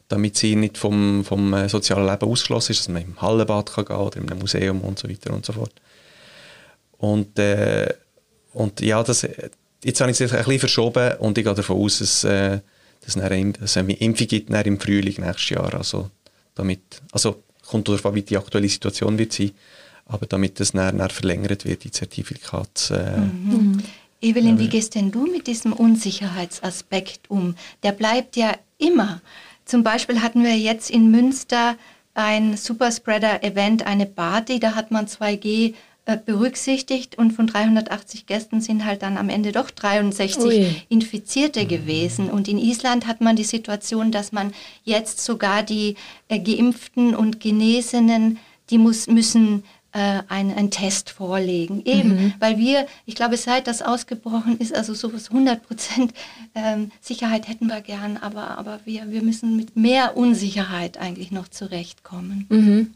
damit 0.08 0.36
sie 0.36 0.56
nicht 0.56 0.78
vom, 0.78 1.24
vom 1.24 1.52
äh, 1.52 1.68
sozialen 1.68 2.06
Leben 2.06 2.28
ausgeschlossen 2.30 2.72
ist, 2.72 2.80
dass 2.80 2.88
man 2.88 3.02
im 3.02 3.20
Hallenbad 3.20 3.72
kann 3.72 3.84
gehen 3.84 3.96
oder 3.96 4.16
in 4.16 4.30
einem 4.30 4.40
Museum 4.40 4.80
und 4.80 4.98
so 4.98 5.08
weiter 5.08 5.32
und 5.32 5.44
so 5.44 5.52
fort. 5.52 5.72
Und, 6.98 7.38
äh, 7.38 7.92
und 8.54 8.80
ja, 8.80 9.02
das, 9.02 9.26
jetzt 9.84 10.00
habe 10.00 10.10
ich 10.10 10.20
es 10.20 10.32
ein 10.32 10.38
bisschen 10.38 10.58
verschoben 10.60 11.16
und 11.18 11.36
ich 11.36 11.44
gehe 11.44 11.54
davon 11.54 11.76
aus, 11.76 11.98
dass, 11.98 12.24
äh, 12.24 12.60
dass 13.00 13.16
es 13.16 13.76
eine 13.76 13.92
Impfung 13.94 14.26
gibt 14.26 14.50
im 14.50 14.80
Frühling 14.80 15.16
nächstes 15.18 15.50
Jahr. 15.50 15.74
Also, 15.74 16.10
damit, 16.54 16.80
also 17.12 17.42
kommt 17.66 17.88
darauf 17.88 18.06
an, 18.06 18.14
wie 18.14 18.22
die 18.22 18.36
aktuelle 18.36 18.68
Situation 18.68 19.18
wird 19.18 19.32
sein, 19.32 19.52
aber 20.06 20.26
damit 20.26 20.60
das 20.60 20.72
dann, 20.72 20.98
dann 20.98 21.10
verlängert 21.10 21.64
wird, 21.64 21.84
die 21.84 21.90
Zertifikats... 21.90 22.90
Äh, 22.90 23.18
mhm. 23.18 23.82
Evelyn, 24.20 24.58
wie 24.58 24.68
gehst 24.68 24.94
denn 24.94 25.10
du 25.10 25.26
mit 25.26 25.46
diesem 25.46 25.74
Unsicherheitsaspekt 25.74 27.28
um? 27.28 27.56
Der 27.82 27.92
bleibt 27.92 28.36
ja 28.36 28.54
immer. 28.78 29.20
Zum 29.66 29.82
Beispiel 29.82 30.22
hatten 30.22 30.42
wir 30.42 30.56
jetzt 30.56 30.90
in 30.90 31.10
Münster 31.10 31.76
ein 32.14 32.56
Superspreader-Event, 32.56 33.86
eine 33.86 34.06
Party, 34.06 34.60
da 34.60 34.74
hat 34.74 34.90
man 34.90 35.06
2G 35.06 35.74
äh, 36.06 36.18
berücksichtigt 36.18 37.16
und 37.16 37.32
von 37.32 37.46
380 37.46 38.26
Gästen 38.26 38.60
sind 38.60 38.84
halt 38.84 39.02
dann 39.02 39.16
am 39.16 39.30
Ende 39.30 39.52
doch 39.52 39.70
63 39.70 40.44
Ui. 40.44 40.82
Infizierte 40.90 41.66
gewesen. 41.66 42.30
Und 42.30 42.46
in 42.46 42.58
Island 42.58 43.06
hat 43.06 43.20
man 43.20 43.36
die 43.36 43.44
Situation, 43.44 44.12
dass 44.12 44.30
man 44.30 44.52
jetzt 44.84 45.24
sogar 45.24 45.62
die 45.62 45.96
äh, 46.28 46.38
Geimpften 46.38 47.14
und 47.14 47.40
Genesenen, 47.40 48.38
die 48.68 48.78
muss, 48.78 49.06
müssen 49.06 49.64
äh, 49.94 50.22
einen, 50.28 50.70
Test 50.70 51.08
vorlegen. 51.10 51.82
Eben, 51.84 52.08
mhm. 52.10 52.34
weil 52.40 52.58
wir, 52.58 52.86
ich 53.06 53.14
glaube, 53.14 53.36
seit 53.36 53.66
das 53.66 53.80
ausgebrochen 53.80 54.58
ist, 54.58 54.74
also 54.74 54.92
so 54.92 55.08
100 55.08 55.66
Prozent 55.66 56.12
ähm, 56.54 56.90
Sicherheit 57.00 57.48
hätten 57.48 57.68
wir 57.68 57.80
gern, 57.80 58.16
aber, 58.16 58.58
aber 58.58 58.80
wir, 58.84 59.10
wir 59.10 59.22
müssen 59.22 59.56
mit 59.56 59.76
mehr 59.76 60.16
Unsicherheit 60.16 60.98
eigentlich 60.98 61.30
noch 61.30 61.48
zurechtkommen. 61.48 62.46
Mhm 62.50 62.90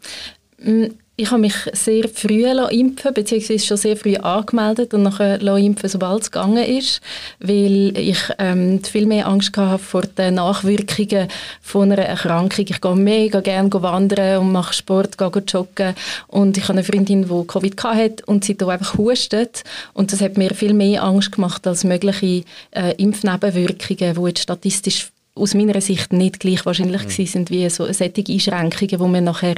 ich 1.21 1.33
habe 1.33 1.41
mich 1.41 1.55
sehr 1.73 2.09
früh 2.09 2.45
impfen 2.47 3.13
beziehungsweise 3.13 3.67
schon 3.67 3.77
sehr 3.77 3.97
früh 3.97 4.15
angemeldet 4.15 4.95
und 4.95 5.03
nachher 5.03 5.41
impfen, 5.41 5.89
sobald 5.89 6.23
es 6.23 6.31
gegangen 6.31 6.65
ist, 6.65 7.01
weil 7.41 7.99
ich 7.99 8.19
ähm, 8.39 8.83
viel 8.85 9.07
mehr 9.07 9.27
Angst 9.27 9.57
hatte 9.57 9.83
vor 9.83 10.03
den 10.03 10.35
Nachwirkungen 10.35 11.27
von 11.61 11.91
einer 11.91 12.03
Erkrankung. 12.03 12.67
Ich 12.69 12.81
gehe 12.81 12.95
mega 12.95 13.41
gerne 13.41 13.71
wandern 13.73 14.39
und 14.43 14.53
mache 14.53 14.75
Sport, 14.75 15.19
gehe 15.19 15.43
joggen 15.49 15.95
und 16.29 16.57
ich 16.57 16.65
habe 16.65 16.75
eine 16.75 16.85
Freundin, 16.85 17.25
die 17.25 17.47
Covid 17.47 17.83
hatte 17.83 18.25
und 18.27 18.45
sie 18.45 18.57
da 18.57 18.69
einfach 18.69 18.97
hustet 18.97 19.65
und 19.95 20.13
das 20.13 20.21
hat 20.21 20.39
mir 20.39 20.55
viel 20.55 20.73
mehr 20.73 21.03
Angst 21.03 21.33
gemacht 21.33 21.67
als 21.67 21.83
mögliche 21.83 22.45
äh, 22.71 22.95
Impfnebenwirkungen, 22.97 24.15
die 24.15 24.29
jetzt 24.29 24.43
statistisch 24.43 25.11
aus 25.39 25.55
meiner 25.55 25.81
Sicht 25.81 26.13
nicht 26.13 26.41
gleich 26.41 26.65
wahrscheinlich 26.67 27.05
mhm. 27.05 27.27
sind 27.27 27.51
wie 27.51 27.69
so 27.71 27.91
solche 27.93 28.25
Einschränkungen, 28.29 29.01
wo 29.01 29.09
man 29.09 29.25
nachher 29.25 29.55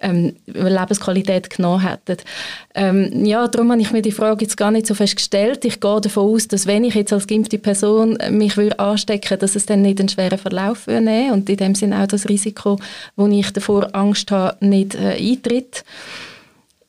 ähm, 0.00 0.34
Lebensqualität 0.46 1.50
genommen 1.50 1.86
hätten. 1.86 2.18
Ähm, 2.74 3.24
ja, 3.24 3.46
darum 3.48 3.70
habe 3.72 3.80
ich 3.80 3.92
mir 3.92 4.02
die 4.02 4.12
Frage 4.12 4.44
jetzt 4.44 4.56
gar 4.56 4.70
nicht 4.70 4.86
so 4.86 4.94
festgestellt. 4.94 5.64
Ich 5.64 5.80
gehe 5.80 6.00
davon 6.00 6.34
aus, 6.34 6.48
dass 6.48 6.66
wenn 6.66 6.84
ich 6.84 6.94
jetzt 6.94 7.12
als 7.12 7.26
geimpfte 7.26 7.58
Person 7.58 8.18
mich 8.30 8.56
würde 8.56 8.78
anstecken 8.78 9.38
dass 9.38 9.56
es 9.56 9.66
dann 9.66 9.82
nicht 9.82 9.98
einen 9.98 10.08
schweren 10.08 10.38
Verlauf 10.38 10.86
würde 10.86 11.02
nehmen 11.02 11.32
und 11.32 11.50
in 11.50 11.56
dem 11.56 11.74
Sinne 11.74 12.02
auch 12.02 12.06
das 12.06 12.28
Risiko, 12.28 12.78
wo 13.16 13.26
ich 13.26 13.50
davor 13.52 13.88
Angst 13.94 14.30
habe, 14.30 14.64
nicht 14.64 14.94
äh, 14.94 15.16
eintritt. 15.18 15.84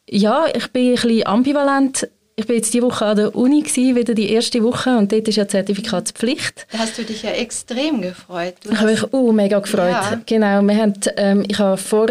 Ja, 0.09 0.45
ich 0.53 0.67
bin 0.67 0.89
ein 0.89 0.95
bisschen 0.95 1.25
ambivalent 1.25 2.07
ich 2.35 2.47
bin 2.47 2.55
jetzt 2.55 2.73
diese 2.73 2.83
Woche 2.83 3.05
an 3.05 3.17
der 3.17 3.35
Uni 3.35 3.61
gewesen, 3.61 3.95
wieder 3.95 4.13
die 4.13 4.29
erste 4.31 4.63
Woche 4.63 4.97
und 4.97 5.11
dort 5.11 5.27
ist 5.27 5.35
ja 5.35 5.47
Zertifikatspflicht. 5.47 6.67
Da 6.71 6.79
hast 6.79 6.97
du 6.97 7.03
dich 7.03 7.23
ja 7.23 7.31
extrem 7.31 8.01
gefreut. 8.01 8.55
Du 8.63 8.71
ich 8.71 8.79
habe 8.79 8.91
mich 8.91 9.13
uh, 9.13 9.31
mega 9.31 9.59
gefreut. 9.59 9.91
Ja. 9.91 10.21
Genau, 10.25 10.61
wir 10.61 10.75
haben, 10.75 10.93
ähm, 11.17 11.45
ich 11.47 11.59
habe 11.59 11.77
vor 11.77 12.07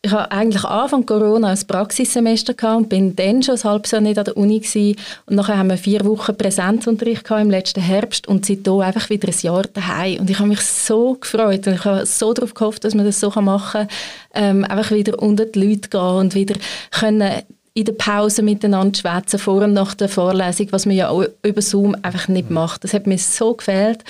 ich 0.00 0.12
habe 0.12 0.30
eigentlich 0.30 0.64
Anfang 0.64 1.04
Corona 1.04 1.48
ein 1.48 1.66
Praxissemester 1.66 2.54
gehabt 2.54 2.76
und 2.76 2.88
bin 2.88 3.16
dann 3.16 3.42
schon 3.42 3.56
ein 3.56 3.64
halbes 3.64 3.90
Jahr 3.90 4.00
nicht 4.00 4.16
an 4.16 4.26
der 4.26 4.36
Uni 4.36 4.60
gewesen. 4.60 4.96
Und 5.26 5.34
nachher 5.34 5.58
haben 5.58 5.70
wir 5.70 5.76
vier 5.76 6.04
Wochen 6.04 6.36
Präsenzunterricht 6.36 7.24
gehabt 7.24 7.42
im 7.42 7.50
letzten 7.50 7.80
Herbst 7.80 8.28
und 8.28 8.46
seitdem 8.46 8.78
einfach 8.78 9.10
wieder 9.10 9.28
ein 9.28 9.34
Jahr 9.40 9.64
daheim. 9.64 10.20
Und 10.20 10.30
ich 10.30 10.38
habe 10.38 10.48
mich 10.48 10.60
so 10.60 11.14
gefreut 11.14 11.66
und 11.66 11.74
ich 11.74 11.84
habe 11.84 12.06
so 12.06 12.32
darauf 12.32 12.54
gehofft, 12.54 12.84
dass 12.84 12.94
man 12.94 13.06
das 13.06 13.18
so 13.18 13.28
machen 13.40 13.88
kann, 13.88 13.88
ähm, 14.34 14.64
einfach 14.64 14.92
wieder 14.92 15.20
unter 15.20 15.46
die 15.46 15.66
Leute 15.66 15.88
gehen 15.88 16.00
und 16.00 16.34
wieder 16.36 16.54
können 16.92 17.42
in 17.78 17.84
der 17.84 17.92
Pause 17.92 18.42
miteinander 18.42 18.98
schwätzen, 18.98 19.38
vor 19.38 19.62
und 19.62 19.72
nach 19.72 19.94
der 19.94 20.08
Vorlesung, 20.08 20.66
was 20.72 20.84
man 20.84 20.96
ja 20.96 21.10
auch 21.10 21.24
über 21.44 21.62
Zoom 21.62 21.94
einfach 22.02 22.26
nicht 22.26 22.50
macht. 22.50 22.82
Das 22.82 22.92
hat 22.92 23.06
mir 23.06 23.18
so 23.18 23.54
gefehlt. 23.54 24.02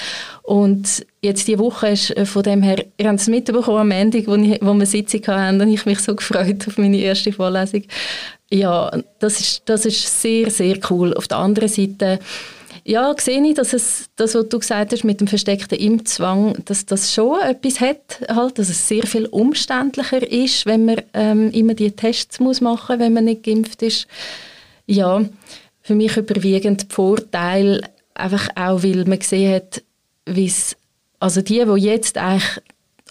Und 0.43 1.05
jetzt 1.21 1.47
die 1.49 1.59
Woche 1.59 1.89
ist 1.89 2.17
äh, 2.17 2.25
von 2.25 2.43
dem 2.43 2.63
her, 2.63 2.83
ihr 2.97 3.09
habt 3.09 3.21
es 3.21 3.29
mitbekommen 3.29 3.79
am 3.79 3.91
Ende, 3.91 4.27
wo, 4.27 4.37
ich, 4.37 4.59
wo 4.63 4.73
wir 4.73 4.87
Sitzung 4.87 5.21
hatten, 5.27 5.61
und 5.61 5.69
ich 5.69 5.85
mich 5.85 5.99
so 5.99 6.15
gefreut 6.17 6.67
auf 6.67 6.79
meine 6.79 6.97
erste 6.97 7.31
Vorlesung. 7.31 7.83
Ja, 8.51 8.91
das 9.19 9.39
ist, 9.39 9.63
das 9.67 9.85
ist 9.85 10.23
sehr, 10.23 10.51
sehr 10.51 10.79
cool. 10.89 11.13
Auf 11.13 11.29
der 11.29 11.37
anderen 11.37 11.69
Seite 11.69 12.21
ja, 12.85 13.15
sehe 13.19 13.45
ich, 13.47 13.55
dass 13.55 13.73
es, 13.73 14.09
das, 14.17 14.35
was 14.35 14.49
du 14.49 14.59
gesagt 14.59 14.93
hast 14.93 15.05
mit 15.05 15.21
dem 15.21 15.27
versteckten 15.27 15.79
Impfzwang, 15.79 16.57
dass 16.65 16.87
das 16.87 17.13
schon 17.13 17.41
etwas 17.41 17.81
hat, 17.81 18.21
halt, 18.29 18.59
dass 18.59 18.69
es 18.69 18.89
sehr 18.89 19.07
viel 19.07 19.27
umständlicher 19.27 20.31
ist, 20.31 20.67
wenn 20.67 20.85
man 20.85 21.03
ähm, 21.15 21.51
immer 21.53 21.75
die 21.75 21.91
Tests 21.91 22.41
muss 22.41 22.61
machen, 22.61 23.01
wenn 23.01 23.13
man 23.13 23.25
nicht 23.25 23.45
geimpft 23.45 23.83
ist. 23.83 24.07
Ja, 24.87 25.25
für 25.83 25.95
mich 25.95 26.17
überwiegend 26.17 26.91
die 26.91 26.95
Vorteile, 26.95 27.83
einfach 28.15 28.49
auch, 28.57 28.83
weil 28.83 29.05
man 29.05 29.19
gesehen 29.19 29.55
hat, 29.55 29.83
wie 30.27 30.47
es, 30.47 30.77
also 31.21 31.41
die, 31.41 31.65
die 31.65 31.85
jetzt 31.85 32.19
eigentlich 32.19 32.61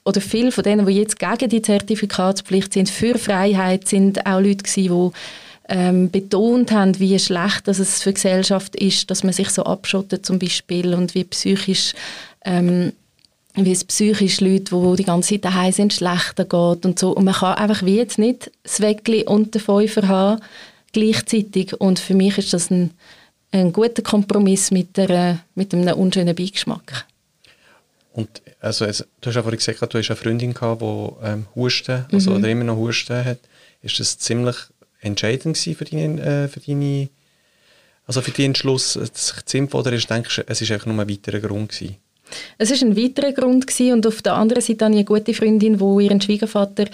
oder 0.05 0.21
viele 0.21 0.53
von 0.53 0.63
denen, 0.63 0.85
die 0.85 0.93
jetzt 0.93 1.19
gegen 1.19 1.49
die 1.49 1.61
Zertifikatspflicht 1.61 2.71
sind, 2.71 2.89
für 2.89 3.17
Freiheit, 3.17 3.89
sind 3.89 4.25
auch 4.25 4.39
Leute 4.39 4.63
die 4.63 5.11
ähm, 5.69 6.09
betont 6.09 6.71
haben, 6.71 6.99
wie 6.99 7.17
schlecht 7.19 7.67
dass 7.67 7.79
es 7.79 8.03
für 8.03 8.09
die 8.09 8.15
Gesellschaft 8.15 8.75
ist, 8.75 9.11
dass 9.11 9.23
man 9.23 9.33
sich 9.33 9.49
so 9.49 9.63
abschottet 9.63 10.25
zum 10.25 10.39
Beispiel 10.39 10.93
und 10.93 11.15
wie 11.15 11.23
psychisch 11.23 11.93
ähm, 12.45 12.93
wie 13.65 13.71
es 13.71 13.83
psychisch 13.83 14.39
Leute, 14.39 14.75
die 14.75 14.95
die 14.97 15.03
ganze 15.03 15.29
Zeit 15.33 15.45
daheim 15.45 15.71
sind, 15.71 15.93
schlechter 15.93 16.45
geht 16.45 16.85
und 16.85 16.99
so. 16.99 17.11
Und 17.11 17.25
man 17.25 17.33
kann 17.33 17.55
einfach 17.55 17.83
wie 17.83 17.97
jetzt 17.97 18.19
nicht 18.19 18.51
das 18.63 18.81
Weckli 18.81 19.23
und 19.23 19.55
den 19.55 19.61
Fünfer 19.61 20.07
haben 20.07 20.41
gleichzeitig. 20.93 21.73
Und 21.79 21.99
für 21.99 22.13
mich 22.13 22.37
ist 22.37 22.53
das 22.53 22.69
ein, 22.69 22.91
ein 23.51 23.73
guter 23.73 24.03
Kompromiss 24.03 24.71
mit, 24.71 24.95
der, 24.97 25.39
mit 25.55 25.73
einem 25.73 25.97
unschönen 25.97 26.35
Beigeschmack. 26.35 27.05
Und 28.13 28.41
also, 28.59 28.85
also, 28.85 29.03
du 29.21 29.29
hast 29.29 29.35
ja 29.35 29.43
vorhin 29.43 29.59
gesagt, 29.59 29.93
du 29.93 29.97
hast 29.97 30.09
eine 30.09 30.17
Freundin 30.17 30.53
gehabt, 30.53 30.81
die 30.81 31.09
ähm, 31.23 31.45
Husten, 31.55 32.05
also 32.11 32.31
mhm. 32.31 32.37
oder 32.37 32.49
immer 32.49 32.63
noch 32.63 32.77
Husten 32.77 33.23
hat. 33.23 33.39
Ist 33.81 33.99
das 33.99 34.17
ziemlich 34.17 34.55
entscheidend 35.07 35.57
für, 35.57 35.85
deine, 35.85 36.21
äh, 36.21 36.47
für 36.47 36.59
deine 36.59 37.09
also 38.07 38.21
für 38.21 38.31
deinen 38.31 38.47
Entschluss, 38.47 38.93
sich 38.93 39.45
zu 39.45 39.67
oder 39.73 39.91
ist, 39.91 40.09
denkst 40.09 40.37
du, 40.37 40.43
es 40.47 40.61
war 40.61 40.75
einfach 40.75 40.87
nur 40.87 40.99
ein 40.99 41.09
weiterer 41.09 41.39
Grund 41.39 41.71
gewesen? 41.71 41.97
Es 42.57 42.71
war 42.71 42.87
ein 42.87 42.97
weiterer 42.97 43.31
Grund 43.33 43.67
gewesen, 43.67 43.93
und 43.93 44.07
auf 44.07 44.21
der 44.21 44.33
anderen 44.33 44.61
Seite 44.61 44.85
habe 44.85 44.93
ich 44.93 44.99
eine 44.99 45.05
gute 45.05 45.33
Freundin, 45.33 45.79
wo 45.79 45.99
ihren 45.99 46.19
Schwiegervater 46.19 46.85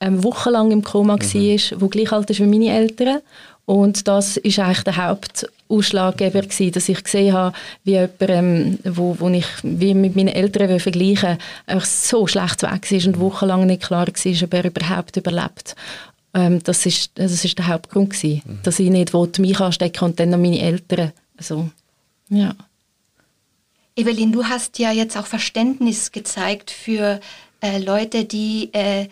ähm, 0.00 0.22
wochenlang 0.24 0.70
im 0.70 0.82
Koma 0.82 1.16
mhm. 1.16 1.20
war, 1.20 1.80
wo 1.80 1.88
gleich 1.88 2.12
alt 2.12 2.30
ist 2.30 2.40
wie 2.40 2.46
meine 2.46 2.74
Eltern. 2.74 3.20
Und 3.64 4.08
das 4.08 4.36
ist 4.38 4.58
eigentlich 4.58 4.82
der 4.82 4.96
Hauptausschlaggeber 4.96 6.42
gewesen, 6.42 6.72
dass 6.72 6.88
ich 6.88 7.04
gesehen 7.04 7.32
habe, 7.32 7.56
wie 7.84 7.92
jemand, 7.92 8.20
ähm, 8.20 8.78
wo, 8.84 9.16
wo 9.18 9.28
ich 9.28 9.46
wie 9.62 9.94
mit 9.94 10.16
meinen 10.16 10.28
Eltern 10.28 10.80
vergleichen 10.80 11.38
einfach 11.66 11.86
so 11.86 12.26
schlecht 12.26 12.62
weg 12.62 12.90
war 12.90 13.06
und 13.06 13.20
wochenlang 13.20 13.66
nicht 13.66 13.82
klar 13.82 14.08
war, 14.08 14.42
ob 14.42 14.54
er 14.54 14.64
überhaupt 14.64 15.16
überlebt. 15.16 15.76
Ähm, 16.34 16.62
das, 16.62 16.86
ist, 16.86 17.12
das 17.14 17.44
ist 17.44 17.58
der 17.58 17.68
Hauptgrund 17.68 18.10
gewesen, 18.10 18.42
mhm. 18.44 18.58
dass 18.62 18.78
ich 18.78 18.90
nicht 18.90 19.12
wollte, 19.12 19.40
mich 19.40 19.60
anstecken 19.60 20.04
und 20.04 20.20
dann 20.20 20.30
noch 20.30 20.38
meine 20.38 20.60
Eltern. 20.60 21.12
Also, 21.36 21.70
ja. 22.28 22.54
Evelyn, 23.94 24.32
du 24.32 24.44
hast 24.44 24.78
ja 24.78 24.90
jetzt 24.90 25.16
auch 25.16 25.26
Verständnis 25.26 26.12
gezeigt 26.12 26.70
für 26.70 27.20
äh, 27.60 27.78
Leute, 27.78 28.24
die 28.24 28.70
äh, 28.72 29.08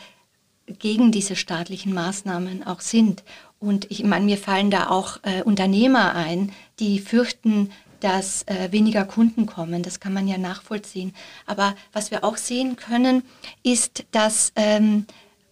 gegen 0.79 1.12
diese 1.12 1.37
staatlichen 1.37 1.93
Maßnahmen 1.93 2.67
auch 2.67 2.81
sind. 2.81 3.23
Und 3.59 3.91
ich 3.91 4.03
meine, 4.05 4.25
mir 4.25 4.39
fallen 4.39 4.71
da 4.71 4.89
auch 4.89 5.19
äh, 5.23 5.43
Unternehmer 5.43 6.15
ein, 6.15 6.53
die 6.79 6.99
fürchten, 6.99 7.71
dass 8.00 8.45
äh, 8.45 8.73
weniger 8.73 9.05
Kunden 9.05 9.45
kommen. 9.45 9.83
Das 9.83 10.00
kann 10.00 10.15
man 10.15 10.27
ja 10.27 10.39
nachvollziehen. 10.39 11.15
Aber 11.47 11.75
was 11.93 12.11
wir 12.11 12.25
auch 12.25 12.39
sehen 12.39 12.77
können, 12.77 13.23
ist, 13.62 14.05
dass 14.12 14.53
ähm, 14.57 15.07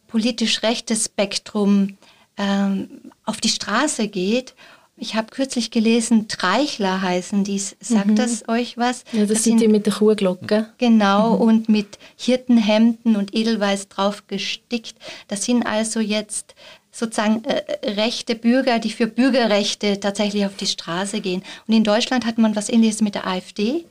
politisch 0.08 0.62
rechtes 0.62 1.04
Spektrum 1.04 1.96
ähm, 2.36 2.88
auf 3.24 3.40
die 3.40 3.48
Straße 3.48 4.08
geht. 4.08 4.54
Ich 5.00 5.14
habe 5.14 5.28
kürzlich 5.28 5.70
gelesen, 5.70 6.26
Treichler 6.26 7.00
heißen 7.00 7.44
dies. 7.44 7.76
Sagt 7.78 8.08
mhm. 8.08 8.16
das 8.16 8.48
euch 8.48 8.76
was? 8.76 9.04
Ja, 9.12 9.20
das, 9.20 9.28
das 9.28 9.44
sind 9.44 9.60
die 9.60 9.68
mit 9.68 9.86
der 9.86 9.92
Kuhglocke. 9.92 10.70
Genau, 10.78 11.36
mhm. 11.36 11.42
und 11.42 11.68
mit 11.68 11.98
Hirtenhemden 12.16 13.14
und 13.14 13.32
Edelweiß 13.32 13.88
drauf 13.88 14.26
gestickt. 14.26 14.96
Das 15.28 15.44
sind 15.44 15.64
also 15.64 16.00
jetzt 16.00 16.56
sozusagen 16.90 17.44
äh, 17.44 17.62
rechte 17.90 18.34
Bürger, 18.34 18.80
die 18.80 18.90
für 18.90 19.06
Bürgerrechte 19.06 20.00
tatsächlich 20.00 20.46
auf 20.46 20.56
die 20.56 20.66
Straße 20.66 21.20
gehen. 21.20 21.44
Und 21.68 21.74
in 21.74 21.84
Deutschland 21.84 22.26
hat 22.26 22.38
man 22.38 22.56
was 22.56 22.68
ähnliches 22.68 23.00
mit 23.00 23.14
der 23.14 23.26
AfD, 23.26 23.84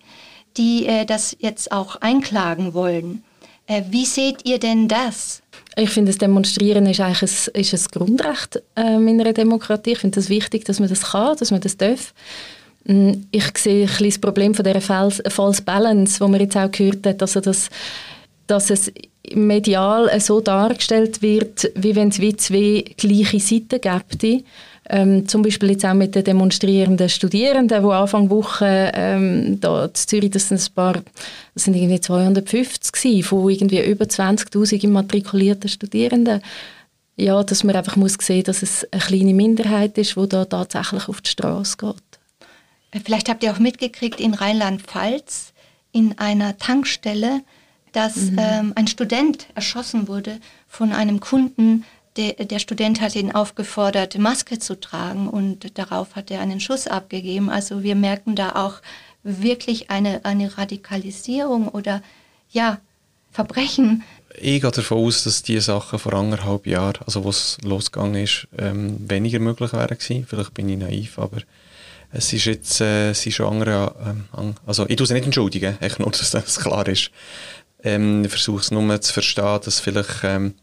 die 0.58 0.88
äh, 0.88 1.06
das 1.06 1.38
jetzt 1.40 1.72
auch 1.72 1.96
einklagen 1.98 2.74
wollen. 2.74 3.24
Äh, 3.66 3.84
wie 3.90 4.06
seht 4.06 4.46
ihr 4.46 4.60
denn 4.60 4.90
das? 4.90 5.42
Ich 5.80 5.92
finde, 5.92 6.10
das 6.10 6.18
Demonstrieren 6.18 6.88
ist 6.88 7.00
eigentlich 7.00 7.22
ein, 7.22 7.62
ist 7.62 7.74
ein 7.74 7.92
Grundrecht 7.92 8.64
äh, 8.76 8.96
in 8.96 9.22
einer 9.22 9.32
Demokratie. 9.32 9.92
Ich 9.92 10.00
finde 10.00 10.20
es 10.20 10.26
das 10.26 10.30
wichtig, 10.30 10.66
dass 10.66 10.80
man 10.80 10.90
das 10.90 11.12
kann, 11.12 11.38
dass 11.38 11.52
man 11.52 11.62
das 11.62 11.78
darf. 11.78 12.16
Mm, 12.86 13.12
ich 13.30 13.58
sehe 13.58 13.88
ein 13.88 14.06
das 14.06 14.18
Problem 14.18 14.56
von 14.56 14.66
dieser 14.66 14.82
False 14.82 15.62
Balance, 15.62 16.20
wo 16.20 16.28
man 16.28 16.40
jetzt 16.40 16.58
auch 16.58 16.72
gehört 16.72 17.06
hat, 17.06 17.22
also 17.22 17.42
dass, 17.42 17.70
dass 18.48 18.72
es 18.72 18.92
medial 19.36 20.20
so 20.20 20.42
dargestellt 20.42 21.22
wird, 21.22 21.72
wie 21.76 21.96
wenn 21.96 22.10
es 22.10 22.20
wie 22.20 22.36
zwei 22.36 22.84
gleiche 22.98 23.40
Seiten 23.40 23.80
gäbe. 23.80 24.44
Ähm, 24.90 25.28
zum 25.28 25.42
Beispiel 25.42 25.72
jetzt 25.72 25.86
auch 25.86 25.94
mit 25.94 26.16
den 26.16 26.24
demonstrierenden 26.24 27.10
Studierenden, 27.10 27.82
die 27.84 27.90
Anfang 27.90 28.30
Woche 28.30 28.92
ähm, 28.94 29.60
da 29.60 29.90
in 29.90 30.08
Zürich, 30.08 30.32
das 30.32 30.48
sind 30.48 30.62
ein 30.62 30.74
paar, 30.74 30.94
das 31.54 31.66
sind 31.66 31.76
irgendwie 31.76 32.00
250 32.00 32.92
gewesen, 32.94 33.24
von 33.24 33.50
irgendwie 33.50 33.84
über 33.84 34.06
20'000 34.06 34.84
immatrikulierten 34.84 35.70
Studierenden. 35.70 36.42
Ja, 37.18 37.44
dass 37.44 37.64
man 37.64 37.76
einfach 37.76 37.96
muss 37.96 38.16
sehen, 38.22 38.44
dass 38.44 38.62
es 38.62 38.88
eine 38.92 39.02
kleine 39.02 39.34
Minderheit 39.34 39.98
ist, 39.98 40.16
die 40.16 40.30
da 40.30 40.46
tatsächlich 40.46 41.10
auf 41.10 41.20
die 41.20 41.32
Straße 41.32 41.76
geht. 41.78 41.96
Äh, 42.92 43.00
vielleicht 43.04 43.28
habt 43.30 43.44
ihr 43.44 43.52
auch 43.52 43.60
mitgekriegt, 43.60 44.22
in 44.22 44.34
Rheinland-Pfalz 44.34 45.54
in 45.92 46.18
einer 46.18 46.58
Tankstelle, 46.58 47.42
dass 47.92 48.16
mhm. 48.16 48.38
ähm, 48.40 48.74
ein 48.76 48.88
Student 48.88 49.48
erschossen 49.56 50.08
wurde 50.08 50.40
von 50.68 50.92
einem 50.92 51.20
Kunden, 51.20 51.84
der, 52.18 52.34
der 52.34 52.60
Student 52.60 53.02
hat 53.02 53.16
ihn 53.16 53.32
aufgefordert, 53.32 54.18
Maske 54.18 54.60
zu 54.60 54.80
tragen 54.80 55.30
und 55.30 55.78
darauf 55.78 56.16
hat 56.16 56.32
er 56.32 56.42
einen 56.42 56.60
Schuss 56.60 56.88
abgegeben. 56.88 57.50
Also 57.50 57.84
wir 57.84 57.96
merken 57.96 58.36
da 58.36 58.56
auch 58.56 58.82
wirklich 59.24 59.90
eine, 59.90 60.26
eine 60.26 60.58
Radikalisierung 60.58 61.68
oder 61.68 62.02
ja, 62.50 62.80
Verbrechen, 63.32 64.04
ich 64.40 64.62
gehe 64.62 64.72
davon 64.72 65.00
aus, 65.00 65.24
dass 65.24 65.42
diese 65.42 65.62
Sachen 65.62 65.98
vor 66.00 66.14
anderthalb 66.14 66.68
Jahren, 66.68 67.00
also 67.06 67.24
wo 67.24 67.30
es 67.30 67.58
losgegangen 67.64 68.24
ist, 68.24 68.48
ähm, 68.58 68.98
weniger 69.10 69.40
möglich 69.40 69.74
wären 69.74 69.98
gewesen. 69.98 70.28
Vielleicht 70.28 70.54
bin 70.54 70.70
ich 70.70 70.78
naiv, 70.78 71.18
aber 71.18 71.38
es 72.12 72.32
ist 72.34 72.46
jetzt 72.46 72.82
äh, 72.82 73.12
es 73.12 73.26
ist 73.26 73.36
schon 73.36 73.48
andere, 73.48 73.96
ähm, 74.38 74.56
also 74.66 74.88
ich 74.88 74.96
tue 74.96 75.08
sie 75.08 75.16
nicht 75.16 75.26
entschuldigen, 75.26 75.78
echt 75.82 76.00
nur, 76.00 76.12
dass 76.12 76.32
das 76.32 76.60
klar 76.60 76.88
ist. 76.88 77.10
Ähm, 77.84 78.26
ich 78.26 78.30
versuche 78.30 78.62
es 78.62 78.72
nur 78.72 79.02
zu 79.02 79.12
verstehen, 79.12 79.60
dass 79.64 79.80
vielleicht 79.80 80.24
ähm, 80.24 80.54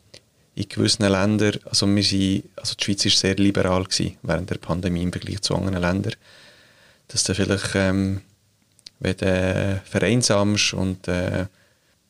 in 0.56 0.68
gewissen 0.68 1.08
Ländern, 1.08 1.58
also 1.64 1.86
wir 1.86 2.02
sind, 2.02 2.44
also 2.56 2.74
die 2.74 2.84
Schweiz 2.84 3.04
war 3.04 3.12
sehr 3.12 3.34
liberal 3.36 3.84
gewesen 3.84 4.16
während 4.22 4.50
der 4.50 4.58
Pandemie 4.58 5.02
im 5.02 5.12
Vergleich 5.12 5.40
zu 5.40 5.56
anderen 5.56 5.80
Ländern, 5.80 6.14
dass 7.08 7.24
du 7.24 7.34
vielleicht, 7.34 7.74
ähm, 7.74 8.20
wenn 9.00 9.16
du 9.16 9.82
vereinsamst 9.84 10.74
und 10.74 11.08
äh, 11.08 11.46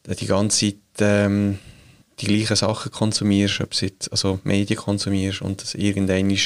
die 0.06 0.26
ganze 0.26 0.66
Zeit 0.66 0.76
ähm, 1.00 1.58
die 2.20 2.26
gleichen 2.26 2.56
Sachen 2.56 2.92
konsumierst, 2.92 3.60
ob 3.60 3.70
du 3.70 3.88
also 4.10 4.40
Medien 4.44 4.78
konsumierst 4.78 5.42
und 5.42 5.62
dass 5.62 5.74
irgendwann 5.74 6.36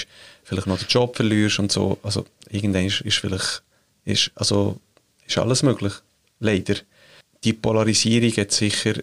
vielleicht 0.44 0.66
noch 0.66 0.78
den 0.78 0.88
Job 0.88 1.16
verlierst 1.16 1.58
und 1.58 1.70
so, 1.70 1.98
also 2.02 2.24
irgendwann 2.48 2.86
ist, 2.86 3.02
ist 3.02 3.18
vielleicht, 3.18 3.62
ist, 4.04 4.30
also 4.34 4.80
ist 5.26 5.36
alles 5.38 5.62
möglich, 5.62 5.92
leider. 6.40 6.76
Die 7.44 7.52
Polarisierung 7.52 8.32
hat 8.36 8.52
sicher 8.52 8.94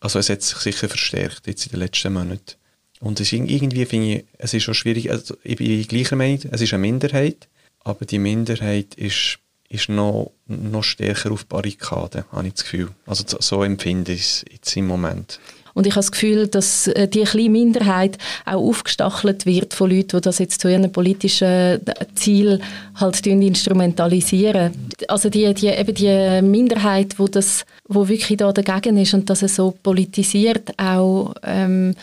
also 0.00 0.18
es 0.18 0.28
hat 0.30 0.42
sich 0.42 0.58
sicher 0.58 0.88
verstärkt 0.88 1.46
jetzt 1.46 1.66
in 1.66 1.72
den 1.72 1.80
letzten 1.80 2.12
Monaten. 2.12 2.54
Und 3.00 3.20
es 3.20 3.32
irgendwie 3.32 3.84
finde 3.84 4.16
ich, 4.16 4.24
es 4.38 4.54
ist 4.54 4.64
schon 4.64 4.74
schwierig, 4.74 5.10
also 5.10 5.36
ich 5.44 5.56
bin 5.56 5.86
gleicher 5.86 6.16
Meinung, 6.16 6.40
es 6.50 6.60
ist 6.60 6.72
eine 6.72 6.80
Minderheit, 6.80 7.48
aber 7.80 8.04
die 8.04 8.18
Minderheit 8.18 8.94
ist, 8.96 9.38
ist 9.68 9.88
noch, 9.88 10.32
noch 10.46 10.82
stärker 10.82 11.30
auf 11.30 11.46
Barrikaden, 11.46 12.24
habe 12.32 12.48
ich 12.48 12.54
das 12.54 12.64
Gefühl. 12.64 12.90
Also 13.06 13.24
so 13.38 13.62
empfinde 13.62 14.12
ich 14.12 14.20
es 14.20 14.44
jetzt 14.50 14.76
im 14.76 14.86
Moment. 14.86 15.38
Und 15.78 15.86
ich 15.86 15.92
habe 15.92 16.00
das 16.00 16.10
Gefühl, 16.10 16.48
dass 16.48 16.88
äh, 16.88 17.06
die 17.06 17.22
kleine 17.22 17.50
Minderheit 17.50 18.18
auch 18.44 18.56
aufgestachelt 18.56 19.46
wird 19.46 19.74
von 19.74 19.88
Leuten, 19.88 20.16
die 20.16 20.20
das 20.22 20.40
jetzt 20.40 20.60
zu 20.60 20.68
ihren 20.68 20.90
politischen 20.90 21.46
äh, 21.46 21.80
Ziel 22.16 22.60
halt 22.96 23.24
instrumentalisieren. 23.24 24.72
Also 25.06 25.30
die, 25.30 25.54
die, 25.54 25.68
eben 25.68 25.94
die 25.94 26.42
Minderheit, 26.42 27.20
wo 27.20 27.28
das, 27.28 27.64
wo 27.86 28.08
wirklich 28.08 28.38
da 28.38 28.50
dagegen 28.50 28.96
ist 28.96 29.14
und 29.14 29.30
dass 29.30 29.42
es 29.42 29.54
so 29.54 29.72
politisiert, 29.80 30.76
auch 30.78 31.34
ähm, 31.44 31.94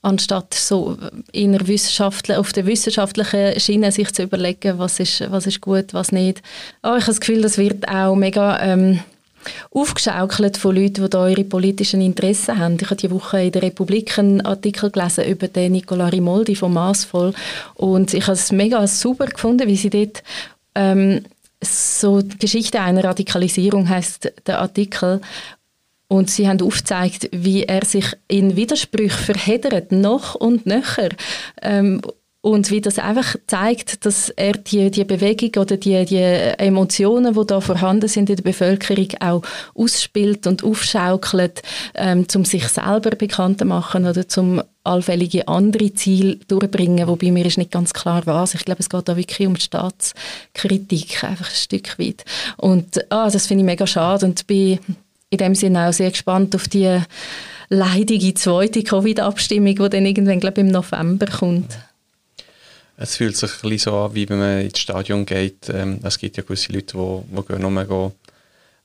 anstatt 0.00 0.54
so 0.54 0.96
in 1.32 1.54
der 1.54 1.66
auf 2.38 2.52
der 2.52 2.66
wissenschaftlichen 2.66 3.58
Schiene 3.58 3.90
sich 3.90 4.12
zu 4.12 4.22
überlegen, 4.22 4.78
was 4.78 5.00
ist, 5.00 5.28
was 5.28 5.48
ist 5.48 5.60
gut, 5.60 5.92
was 5.92 6.12
nicht. 6.12 6.40
Oh, 6.84 6.94
ich 6.94 7.02
habe 7.02 7.06
das 7.06 7.20
Gefühl, 7.20 7.42
das 7.42 7.58
wird 7.58 7.88
auch 7.88 8.14
mega 8.14 8.62
ähm, 8.62 9.00
aufgeschaukelt 9.70 10.56
von 10.56 10.76
Leuten, 10.76 11.04
die 11.04 11.10
da 11.10 11.28
ihre 11.28 11.44
politischen 11.44 12.00
Interessen 12.00 12.58
haben. 12.58 12.76
Ich 12.80 12.86
habe 12.86 12.96
diese 12.96 13.12
Woche 13.12 13.42
in 13.42 13.52
der 13.52 13.62
Republik 13.62 14.18
einen 14.18 14.40
Artikel 14.40 14.90
gelesen 14.90 15.24
über 15.24 15.48
den 15.48 15.72
Nicola 15.72 16.08
Rimoldi 16.08 16.54
von 16.56 16.72
Maßvoll 16.72 17.34
und 17.74 18.14
ich 18.14 18.22
habe 18.22 18.32
es 18.32 18.52
mega 18.52 18.86
super 18.86 19.26
gefunden, 19.26 19.68
wie 19.68 19.76
sie 19.76 19.90
dort 19.90 20.22
ähm, 20.74 21.24
so 21.62 22.20
die 22.20 22.38
Geschichte 22.38 22.80
einer 22.80 23.04
Radikalisierung 23.04 23.88
heißt 23.88 24.32
der 24.46 24.60
Artikel 24.60 25.20
und 26.08 26.30
sie 26.30 26.48
haben 26.48 26.60
aufgezeigt, 26.60 27.28
wie 27.32 27.64
er 27.64 27.84
sich 27.84 28.06
in 28.28 28.56
Widersprüche 28.56 29.16
verheddert, 29.16 29.90
noch 29.90 30.34
und 30.34 30.66
nöcher. 30.66 31.08
Ähm, 31.62 32.02
und 32.44 32.70
wie 32.70 32.82
das 32.82 32.98
einfach 32.98 33.36
zeigt, 33.46 34.04
dass 34.04 34.28
er 34.28 34.52
die, 34.52 34.90
die 34.90 35.04
Bewegung 35.04 35.62
oder 35.62 35.78
die, 35.78 36.04
die 36.04 36.18
Emotionen, 36.18 37.32
die 37.32 37.46
da 37.46 37.62
vorhanden 37.62 38.06
sind 38.06 38.28
in 38.28 38.36
der 38.36 38.42
Bevölkerung, 38.42 39.08
auch 39.20 39.42
ausspielt 39.74 40.46
und 40.46 40.62
aufschaukelt, 40.62 41.62
ähm, 41.94 42.26
um 42.34 42.44
sich 42.44 42.68
selber 42.68 43.12
bekannt 43.12 43.60
zu 43.60 43.64
machen 43.64 44.06
oder 44.06 44.28
zum 44.28 44.62
allfällige 44.82 45.48
andere 45.48 45.94
Ziele 45.94 46.36
durchbringen, 46.46 47.08
wobei 47.08 47.32
mir 47.32 47.46
ist 47.46 47.56
nicht 47.56 47.70
ganz 47.70 47.94
klar 47.94 48.20
was. 48.26 48.52
Ich 48.52 48.66
glaube, 48.66 48.80
es 48.80 48.90
geht 48.90 49.08
da 49.08 49.16
wirklich 49.16 49.48
um 49.48 49.54
die 49.54 49.62
Staatskritik, 49.62 51.24
einfach 51.24 51.48
ein 51.48 51.56
Stück 51.56 51.98
weit. 51.98 52.26
Und 52.58 53.10
ah, 53.10 53.30
das 53.30 53.46
finde 53.46 53.62
ich 53.62 53.66
mega 53.66 53.86
schade 53.86 54.26
und 54.26 54.46
bin 54.46 54.80
in 55.30 55.38
dem 55.38 55.54
Sinne 55.54 55.88
auch 55.88 55.94
sehr 55.94 56.10
gespannt 56.10 56.54
auf 56.54 56.68
die 56.68 57.00
leidige 57.70 58.34
zweite 58.34 58.82
Covid-Abstimmung, 58.82 59.76
die 59.76 59.88
dann 59.88 60.04
irgendwann, 60.04 60.40
glaube 60.40 60.60
ich, 60.60 60.66
im 60.66 60.72
November 60.72 61.24
kommt. 61.24 61.78
Es 62.96 63.16
fühlt 63.16 63.36
sich 63.36 63.50
ein 63.50 63.70
bisschen 63.70 63.92
so 63.92 63.96
an, 63.98 64.14
wie 64.14 64.28
wenn 64.28 64.38
man 64.38 64.60
ins 64.60 64.78
Stadion 64.78 65.26
geht. 65.26 65.68
Ähm, 65.68 66.00
es 66.02 66.18
gibt 66.18 66.36
ja 66.36 66.42
gewisse 66.42 66.72
Leute, 66.72 66.96
die, 66.96 67.36
die 67.36 67.46
gehen 67.46 67.60
nur 67.60 67.84
gehen 67.84 68.12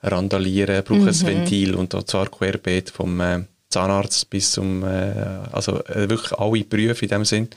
randalieren, 0.02 0.84
brauchen 0.84 1.02
mhm. 1.02 1.08
ein 1.08 1.26
Ventil 1.26 1.76
und 1.76 2.10
zwar 2.10 2.28
querbeet 2.28 2.90
vom 2.90 3.20
äh, 3.20 3.42
Zahnarzt 3.70 4.30
bis 4.30 4.52
zum, 4.52 4.84
äh, 4.84 5.14
also 5.52 5.84
äh, 5.86 6.10
wirklich 6.10 6.32
alle 6.34 6.64
Berufe 6.64 7.06
in 7.06 7.10
dem 7.10 7.26
Sinn. 7.26 7.50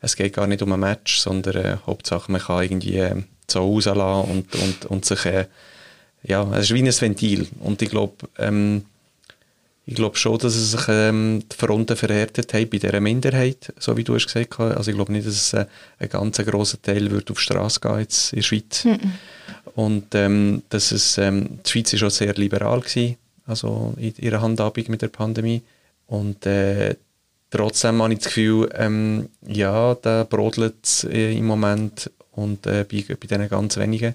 Es 0.00 0.16
geht 0.16 0.34
gar 0.34 0.46
nicht 0.46 0.62
um 0.62 0.72
ein 0.72 0.80
Match, 0.80 1.18
sondern 1.18 1.56
äh, 1.56 1.76
Hauptsache 1.86 2.30
man 2.30 2.40
kann 2.40 2.62
irgendwie 2.62 2.96
äh, 2.96 3.22
so 3.50 3.60
rauslassen 3.60 4.30
und, 4.30 4.54
und, 4.54 4.86
und 4.86 5.04
sich, 5.04 5.24
äh, 5.26 5.46
ja, 6.22 6.48
es 6.54 6.70
ist 6.70 6.74
wie 6.74 6.82
ein 6.82 7.00
Ventil 7.00 7.48
und 7.60 7.82
ich 7.82 7.90
glaube, 7.90 8.28
ähm, 8.38 8.86
ich 9.86 9.94
glaube 9.94 10.16
schon, 10.16 10.38
dass 10.38 10.54
es 10.54 10.70
sich 10.70 10.88
ähm, 10.88 11.42
die 11.50 11.56
Fronten 11.56 11.96
verhärtet 11.96 12.54
haben 12.54 12.70
bei 12.70 12.78
dieser 12.78 13.00
Minderheit, 13.00 13.72
so 13.78 13.96
wie 13.96 14.04
du 14.04 14.14
hast 14.14 14.26
gesagt 14.26 14.58
hast. 14.58 14.76
Also 14.76 14.90
ich 14.90 14.96
glaube 14.96 15.12
nicht, 15.12 15.26
dass 15.26 15.34
es 15.34 15.52
äh, 15.52 15.66
ein 15.98 16.08
ganz 16.08 16.38
grosser 16.38 16.80
Teil 16.80 17.10
wird 17.10 17.30
auf 17.30 17.36
die 17.36 17.42
Straße 17.42 17.80
gehen 17.80 17.98
jetzt 17.98 18.32
in 18.32 18.38
der 18.38 18.42
Schweiz. 18.44 18.84
Mhm. 18.84 19.12
Und 19.74 20.14
ähm, 20.14 20.62
dass 20.70 20.90
es, 20.90 21.18
ähm, 21.18 21.58
die 21.66 21.70
Schweiz 21.70 21.92
war 21.92 21.98
schon 21.98 22.10
sehr 22.10 22.34
liberal, 22.34 22.80
gewesen, 22.80 23.16
also 23.46 23.92
in 23.98 24.14
ihrer 24.16 24.40
Handhabung 24.40 24.84
mit 24.88 25.02
der 25.02 25.08
Pandemie. 25.08 25.62
Und 26.06 26.46
äh, 26.46 26.96
trotzdem 27.50 28.02
habe 28.02 28.14
ich 28.14 28.20
das 28.20 28.28
Gefühl, 28.28 28.70
ähm, 28.74 29.28
ja, 29.46 29.94
da 29.96 30.24
brodelt 30.24 30.76
es 30.82 31.04
äh, 31.04 31.36
im 31.36 31.46
Moment 31.46 32.10
und 32.32 32.66
äh, 32.66 32.86
bei, 32.90 33.04
bei 33.08 33.26
diesen 33.26 33.48
ganz 33.50 33.76
wenigen. 33.76 34.14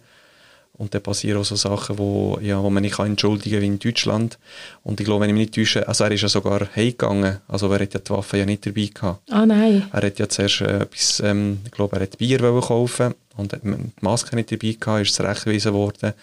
Und 0.79 0.93
dann 0.93 1.03
passieren 1.03 1.41
auch 1.41 1.45
so 1.45 1.57
Sachen, 1.57 1.97
wo, 1.97 2.39
ja, 2.41 2.63
wo 2.63 2.69
man 2.69 2.81
nicht 2.81 2.97
entschuldigen 2.97 3.55
kann, 3.55 3.61
wie 3.61 3.67
in 3.67 3.79
Deutschland. 3.79 4.39
Und 4.81 5.01
ich 5.01 5.05
glaube, 5.05 5.23
wenn 5.23 5.29
ich 5.29 5.35
mich 5.35 5.47
nicht 5.47 5.55
täusche, 5.55 5.85
also 5.85 6.05
er 6.05 6.11
ist 6.11 6.21
ja 6.21 6.29
sogar 6.29 6.69
heimgegangen. 6.73 7.39
Also 7.49 7.69
er 7.69 7.81
hat 7.81 7.93
ja 7.93 7.99
die 7.99 8.09
Waffe 8.09 8.37
ja 8.37 8.45
nicht 8.45 8.65
dabei 8.65 8.89
gehabt. 8.93 9.29
Ah, 9.29 9.45
nein. 9.45 9.89
Er 9.91 10.01
hat 10.01 10.19
ja 10.19 10.29
zuerst 10.29 10.61
äh, 10.61 10.83
etwas, 10.83 11.19
ähm, 11.19 11.59
ich 11.65 11.71
glaube, 11.71 11.97
er 11.97 12.03
hat 12.03 12.17
Bier 12.17 12.39
kaufen 12.39 13.13
und 13.35 13.51
hat 13.51 13.61
die 13.61 13.75
Maske 13.99 14.37
nicht 14.37 14.53
dabei 14.53 14.77
gehabt, 14.79 15.01
ist 15.01 15.15
zurechtgewiesen 15.15 15.73
worden. 15.73 16.13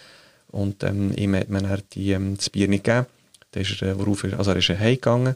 Und 0.53 0.83
ähm, 0.85 1.13
ihm 1.15 1.35
hat 1.37 1.51
man 1.51 1.65
dann 1.65 1.83
die, 1.93 2.13
ähm, 2.13 2.39
das 2.39 2.49
Bier 2.49 2.67
nicht 2.67 2.85
gegeben. 2.85 3.05
Dann 3.51 3.63
ist 3.63 3.83
er, 3.83 3.89
äh, 3.89 3.99
worauf 3.99 4.25
er, 4.25 4.39
also 4.39 4.53
er 4.53 4.57
ist 4.57 4.71
heimgegangen, 4.71 5.35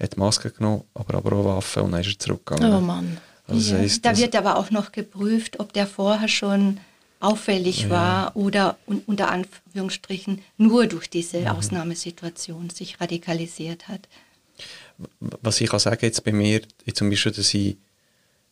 hat 0.00 0.14
die 0.14 0.20
Maske 0.20 0.52
genommen, 0.52 0.84
aber, 0.94 1.14
aber 1.16 1.32
auch 1.32 1.56
Waffe 1.56 1.82
und 1.82 1.90
dann 1.90 2.02
ist 2.02 2.10
er 2.10 2.18
zurückgegangen. 2.20 2.72
Oh 2.72 2.80
Mann. 2.80 3.18
Also 3.48 3.74
ja. 3.74 3.80
heisst, 3.80 4.04
da 4.04 4.16
wird 4.16 4.36
aber 4.36 4.56
auch 4.56 4.70
noch 4.70 4.92
geprüft, 4.92 5.58
ob 5.58 5.72
der 5.72 5.88
vorher 5.88 6.28
schon 6.28 6.78
auffällig 7.22 7.82
ja. 7.82 7.90
war 7.90 8.36
oder 8.36 8.78
un 8.86 9.02
unter 9.06 9.30
Anführungsstrichen 9.30 10.40
nur 10.56 10.86
durch 10.86 11.08
diese 11.08 11.40
mhm. 11.40 11.46
Ausnahmesituation 11.48 12.70
sich 12.70 13.00
radikalisiert 13.00 13.88
hat. 13.88 14.08
Was 15.18 15.60
ich 15.60 15.70
kann 15.70 15.80
sagen 15.80 15.98
jetzt 16.02 16.24
bei 16.24 16.32
mir, 16.32 16.60
zum 16.92 17.10
Beispiel, 17.10 17.32
dass 17.32 17.54
ich, 17.54 17.76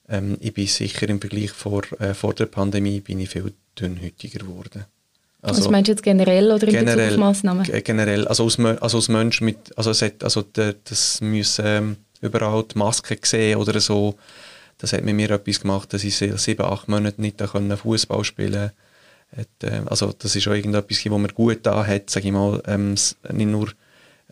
ähm, 0.08 0.36
ich 0.40 0.54
bin 0.54 0.66
sicher 0.66 1.08
im 1.08 1.20
Vergleich 1.20 1.50
vor, 1.50 1.82
äh, 2.00 2.14
vor 2.14 2.34
der 2.34 2.46
Pandemie 2.46 3.00
bin 3.00 3.20
ich 3.20 3.30
viel 3.30 3.52
dünnhütiger 3.78 4.40
geworden. 4.40 4.84
Also, 5.42 5.62
Was 5.62 5.70
meinst 5.70 5.88
du 5.88 5.92
jetzt 5.92 6.02
generell 6.02 6.50
oder 6.52 6.66
in 6.66 6.72
generell, 6.74 6.96
Bezug 6.96 7.12
auf 7.12 7.18
Massnahmen? 7.18 7.82
Generell, 7.84 8.28
also 8.28 8.44
als, 8.44 8.58
also 8.58 8.98
als 8.98 9.08
Mensch 9.08 9.40
mit, 9.40 9.76
also, 9.76 9.90
es 9.90 10.02
hat, 10.02 10.22
also 10.22 10.42
der, 10.42 10.74
das 10.84 11.20
müssen 11.20 11.64
ähm, 11.66 11.96
überall 12.20 12.64
die 12.64 12.78
Masken 12.78 13.18
sehen 13.22 13.56
oder 13.56 13.80
so, 13.80 14.16
das 14.80 14.92
hat 14.92 15.04
mit 15.04 15.14
mir 15.14 15.30
etwas 15.30 15.60
gemacht, 15.60 15.92
dass 15.92 16.04
ich 16.04 16.16
sieben, 16.16 16.64
acht 16.64 16.88
Monate 16.88 17.20
nicht 17.20 17.40
Fußball 17.40 18.24
spielen 18.24 18.52
konnte. 18.52 18.72
Äh, 19.62 19.82
also 19.86 20.12
das 20.18 20.34
ist 20.36 20.48
auch 20.48 20.52
irgendetwas, 20.52 21.04
was 21.04 21.18
mir 21.18 21.28
gut 21.28 21.60
da 21.62 21.86
hat, 21.86 22.10
sage 22.10 22.26
ich 22.26 22.32
mal, 22.32 22.62
ähm, 22.66 22.94
nicht 23.32 23.46
nur 23.46 23.70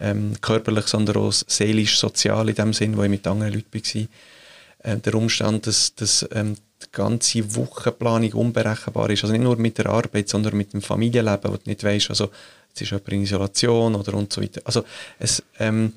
ähm, 0.01 0.35
körperlich, 0.41 0.87
sondern 0.87 1.17
auch 1.17 1.33
seelisch, 1.33 1.99
sozial 1.99 2.49
in 2.49 2.55
dem 2.55 2.73
Sinn, 2.73 2.97
wo 2.97 3.03
ich 3.03 3.11
mit 3.11 3.27
anderen 3.27 3.53
Leuten 3.53 3.73
war. 3.73 4.93
Äh, 4.93 4.97
der 4.99 5.15
Umstand, 5.15 5.67
dass, 5.67 5.95
dass 5.95 6.27
ähm, 6.33 6.57
die 6.83 6.87
ganze 6.93 7.57
Wochenplanung 7.57 8.33
unberechenbar 8.33 9.11
ist, 9.11 9.25
also 9.25 9.33
nicht 9.33 9.43
nur 9.43 9.57
mit 9.57 9.79
der 9.79 9.87
Arbeit, 9.87 10.29
sondern 10.29 10.57
mit 10.57 10.73
dem 10.73 10.83
Familienleben, 10.83 11.53
wo 11.53 11.57
du 11.57 11.63
nicht 11.67 11.83
weißt, 11.83 12.11
also 12.11 12.31
jetzt 12.69 12.83
ist 12.83 12.91
jemand 12.91 13.09
in 13.09 13.23
Isolation 13.23 13.95
oder 13.97 14.15
und 14.15 14.33
so 14.33 14.41
weiter. 14.41 14.61
Also 14.65 14.85
es, 15.19 15.43
ähm, 15.59 15.93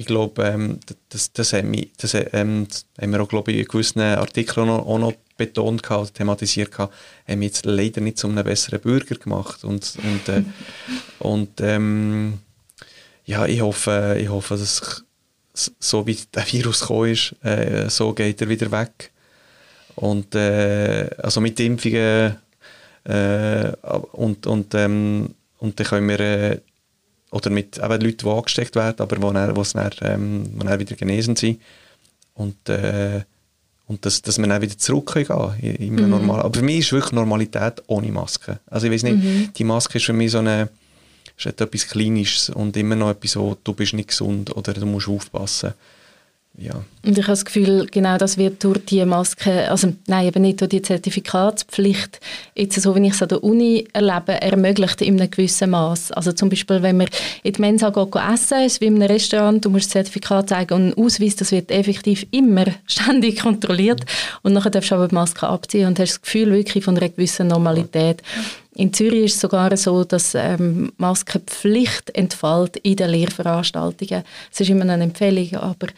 ich 0.00 0.06
glaube, 0.06 0.42
ähm, 0.44 0.80
das, 1.10 1.30
das, 1.34 1.52
haben 1.52 1.72
wir, 1.74 1.86
das 1.98 2.14
ähm, 2.14 2.66
haben 2.98 3.12
wir 3.12 3.20
auch, 3.20 3.28
glaube 3.28 3.52
ich, 3.52 3.58
in 3.58 3.64
gewissen 3.66 4.00
Artikeln 4.00 4.70
auch 4.70 4.78
noch, 4.78 4.86
auch 4.86 4.98
noch 4.98 5.12
betont 5.36 5.82
gehabt, 5.82 6.14
thematisiert 6.14 6.70
gehabt, 6.70 6.94
haben 7.28 7.40
wir 7.40 7.48
jetzt 7.48 7.66
leider 7.66 8.00
nicht 8.00 8.16
zu 8.16 8.26
einem 8.26 8.42
besseren 8.42 8.80
Bürger 8.80 9.16
gemacht. 9.16 9.62
Und, 9.62 9.96
und, 10.02 10.28
äh, 10.30 10.42
und 11.18 11.60
ähm, 11.60 12.38
ja, 13.26 13.44
ich 13.44 13.60
hoffe, 13.60 14.16
ich 14.18 14.30
hoffe, 14.30 14.56
dass 14.56 15.04
so 15.52 16.06
wie 16.06 16.16
der 16.34 16.50
Virus 16.50 16.80
gekommen 16.80 17.12
ist, 17.12 17.34
äh, 17.44 17.90
so 17.90 18.14
geht 18.14 18.40
er 18.40 18.48
wieder 18.48 18.72
weg. 18.72 19.10
Und 19.96 20.34
äh, 20.34 21.10
also 21.18 21.42
mit 21.42 21.60
Impfungen 21.60 22.38
äh, 23.04 23.72
und, 24.12 24.46
und, 24.46 24.74
ähm, 24.74 25.34
und 25.58 25.78
dann 25.78 25.86
können 25.86 26.08
wir 26.08 26.20
äh, 26.20 26.60
oder 27.30 27.50
mit 27.50 27.78
eben 27.78 28.00
Leuten, 28.00 28.18
die 28.18 28.28
angesteckt 28.28 28.74
werden, 28.76 28.96
aber 28.98 29.22
wo, 29.22 29.32
dann, 29.32 29.56
wo's 29.56 29.72
dann, 29.72 29.90
ähm, 30.02 30.50
wo 30.54 30.64
dann 30.64 30.78
wieder 30.78 30.96
genesen 30.96 31.36
sind. 31.36 31.60
Und, 32.34 32.68
äh, 32.68 33.22
und 33.86 34.04
dass, 34.04 34.22
dass 34.22 34.38
wir 34.38 34.46
dann 34.46 34.62
wieder 34.62 34.76
zurück 34.78 35.14
gehen 35.14 35.26
können 35.26 35.58
in, 35.60 35.74
in 35.76 35.94
mhm. 35.94 36.10
Normal. 36.10 36.42
Aber 36.42 36.58
für 36.58 36.64
mich 36.64 36.78
ist 36.78 36.92
wirklich 36.92 37.12
Normalität 37.12 37.82
ohne 37.86 38.10
Maske. 38.10 38.58
Also 38.66 38.86
ich 38.86 38.92
weiß 38.92 39.02
nicht, 39.04 39.16
mhm. 39.16 39.52
die 39.56 39.64
Maske 39.64 39.98
ist 39.98 40.04
für 40.04 40.12
mich 40.12 40.32
so 40.32 40.38
eine, 40.38 40.68
ist 41.36 41.46
etwas 41.46 41.88
Klinisches 41.88 42.50
und 42.50 42.76
immer 42.76 42.96
noch 42.96 43.10
etwas 43.10 43.32
so, 43.32 43.56
du 43.62 43.72
bist 43.74 43.94
nicht 43.94 44.08
gesund 44.08 44.56
oder 44.56 44.72
du 44.72 44.86
musst 44.86 45.08
aufpassen 45.08 45.74
ja. 46.60 46.74
Und 47.02 47.16
ich 47.16 47.24
habe 47.24 47.32
das 47.32 47.46
Gefühl, 47.46 47.86
genau 47.90 48.18
das 48.18 48.36
wird 48.36 48.62
durch 48.62 48.84
die 48.84 49.02
Maske, 49.06 49.70
also 49.70 49.94
nein, 50.06 50.26
eben 50.26 50.42
nicht 50.42 50.60
durch 50.60 50.68
die 50.68 50.82
Zertifikatspflicht, 50.82 52.20
jetzt 52.54 52.78
so 52.78 52.94
wie 52.94 53.06
ich 53.06 53.14
es 53.14 53.22
an 53.22 53.30
der 53.30 53.42
Uni 53.42 53.88
erlebe, 53.94 54.38
ermöglicht 54.42 55.00
in 55.00 55.18
einem 55.18 55.30
gewissen 55.30 55.70
Maß. 55.70 56.12
Also 56.12 56.32
zum 56.32 56.50
Beispiel, 56.50 56.82
wenn 56.82 56.98
man 56.98 57.08
in 57.42 57.54
die 57.54 57.60
Mensa 57.60 57.88
geht, 57.88 58.14
essen, 58.14 58.64
ist 58.64 58.82
wie 58.82 58.86
in 58.86 58.96
einem 58.96 59.10
Restaurant, 59.10 59.64
du 59.64 59.70
musst 59.70 59.86
das 59.86 59.92
Zertifikat 59.92 60.50
zeigen 60.50 60.74
und 60.74 60.82
einen 60.82 60.94
Ausweis, 60.94 61.36
das 61.36 61.52
wird 61.52 61.70
effektiv 61.70 62.26
immer 62.32 62.66
ständig 62.86 63.40
kontrolliert 63.40 64.04
und 64.42 64.52
nachher 64.52 64.70
darfst 64.70 64.90
du 64.90 64.96
aber 64.96 65.08
die 65.08 65.14
Maske 65.14 65.48
abziehen 65.48 65.86
und 65.86 65.98
hast 65.98 66.10
das 66.10 66.22
Gefühl 66.22 66.52
wirklich 66.52 66.84
von 66.84 66.98
einer 66.98 67.08
gewissen 67.08 67.48
Normalität. 67.48 68.22
In 68.74 68.92
Zürich 68.92 69.24
ist 69.24 69.34
es 69.34 69.40
sogar 69.40 69.76
so, 69.76 70.04
dass 70.04 70.34
ähm, 70.34 70.92
Maskenpflicht 70.96 72.10
entfällt 72.16 72.76
in 72.78 72.96
den 72.96 73.10
Lehrveranstaltungen. 73.10 74.22
Es 74.52 74.60
ist 74.60 74.70
immer 74.70 74.82
eine 74.82 75.02
Empfehlung, 75.02 75.54
aber 75.56 75.88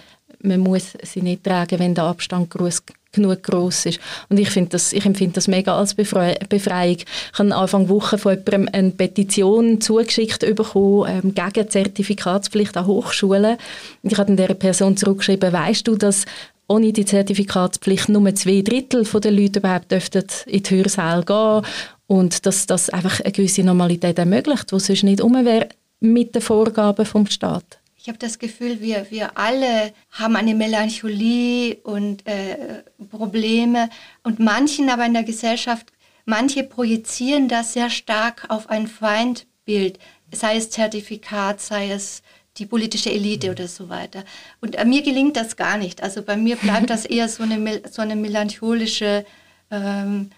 man 0.43 0.61
muss 0.61 0.93
sie 1.03 1.23
nicht 1.23 1.45
tragen, 1.45 1.79
wenn 1.79 1.95
der 1.95 2.05
Abstand 2.05 2.51
groß, 2.51 2.83
genug 3.13 3.43
groß 3.43 3.87
ist. 3.87 4.01
Und 4.29 4.39
ich, 4.39 4.53
das, 4.69 4.93
ich 4.93 5.05
empfinde 5.05 5.35
das 5.35 5.49
mega 5.49 5.77
als 5.77 5.95
Befrei 5.95 6.39
Befreiung. 6.49 6.97
Ich 6.99 7.39
habe 7.39 7.55
Anfang 7.55 7.89
Woche 7.89 8.19
von 8.19 8.33
jemandem 8.33 8.69
eine 8.73 8.91
Petition 8.91 9.81
zugeschickt 9.81 10.41
bekommen 10.41 11.09
ähm, 11.09 11.35
gegen 11.35 11.71
Zertifikatspflicht 11.71 12.77
an 12.77 12.87
Hochschulen. 12.87 13.57
Ich 14.03 14.19
habe 14.19 14.35
dieser 14.35 14.55
Person 14.55 14.97
zurückgeschrieben, 14.97 15.53
weißt 15.53 15.87
du, 15.87 15.97
dass 15.97 16.25
ohne 16.69 16.93
die 16.93 17.05
Zertifikatspflicht 17.05 18.09
nur 18.09 18.35
zwei 18.35 18.63
Drittel 18.63 19.05
der 19.05 19.31
Leute 19.31 19.59
überhaupt 19.59 19.93
dürften 19.93 20.25
in 20.47 20.63
die 20.63 20.77
Hörsäle 20.77 21.25
gehen 21.25 21.67
und 22.07 22.47
dass 22.47 22.67
das 22.67 22.89
einfach 22.89 23.21
eine 23.21 23.33
gewisse 23.33 23.63
Normalität 23.63 24.19
ermöglicht, 24.19 24.71
die 24.73 24.81
sonst 24.81 25.03
nicht 25.03 25.21
um 25.21 25.35
wäre 25.45 25.69
mit 26.01 26.35
den 26.35 26.43
Vorgaben 26.43 27.07
vom 27.07 27.27
Staat. 27.27 27.82
Ich 28.03 28.09
habe 28.09 28.19
das 28.19 28.41
Gefühl, 28.41 28.81
wir, 28.81 29.13
wir 29.13 29.39
alle 29.39 29.93
haben 30.11 30.35
eine 30.35 30.57
Melancholie 30.57 31.77
und 31.85 32.27
äh, 32.27 32.83
Probleme 33.13 33.91
und 34.25 34.41
manchen 34.41 34.91
aber 34.91 35.07
in 35.07 35.15
der 35.15 35.23
Gesellschaft, 35.23 35.93
manche 36.25 36.65
projizieren 36.65 37.47
das 37.47 37.75
sehr 37.75 37.91
stark 37.91 38.47
auf 38.49 38.69
ein 38.69 38.89
Feindbild, 38.89 40.01
sei 40.33 40.57
es 40.57 40.71
Zertifikat, 40.71 41.61
sei 41.61 41.93
es 41.93 42.23
die 42.57 42.67
politische 42.67 43.13
Elite 43.13 43.53
oder 43.53 43.69
so 43.69 43.89
weiter. 43.89 44.25
Und 44.61 44.75
äh, 44.75 44.85
mir 44.85 45.03
gelingt 45.03 45.37
das 45.37 45.55
gar 45.55 45.77
nicht. 45.77 46.03
Also 46.03 46.23
bei 46.23 46.37
mir 46.37 46.57
bleibt 46.57 46.91
das 46.91 47.05
eher 47.05 47.29
so 47.29 47.45
eine, 47.45 47.83
so 47.89 48.03
eine 48.03 48.17
melancholische 48.17 49.25
ähm, 49.71 50.31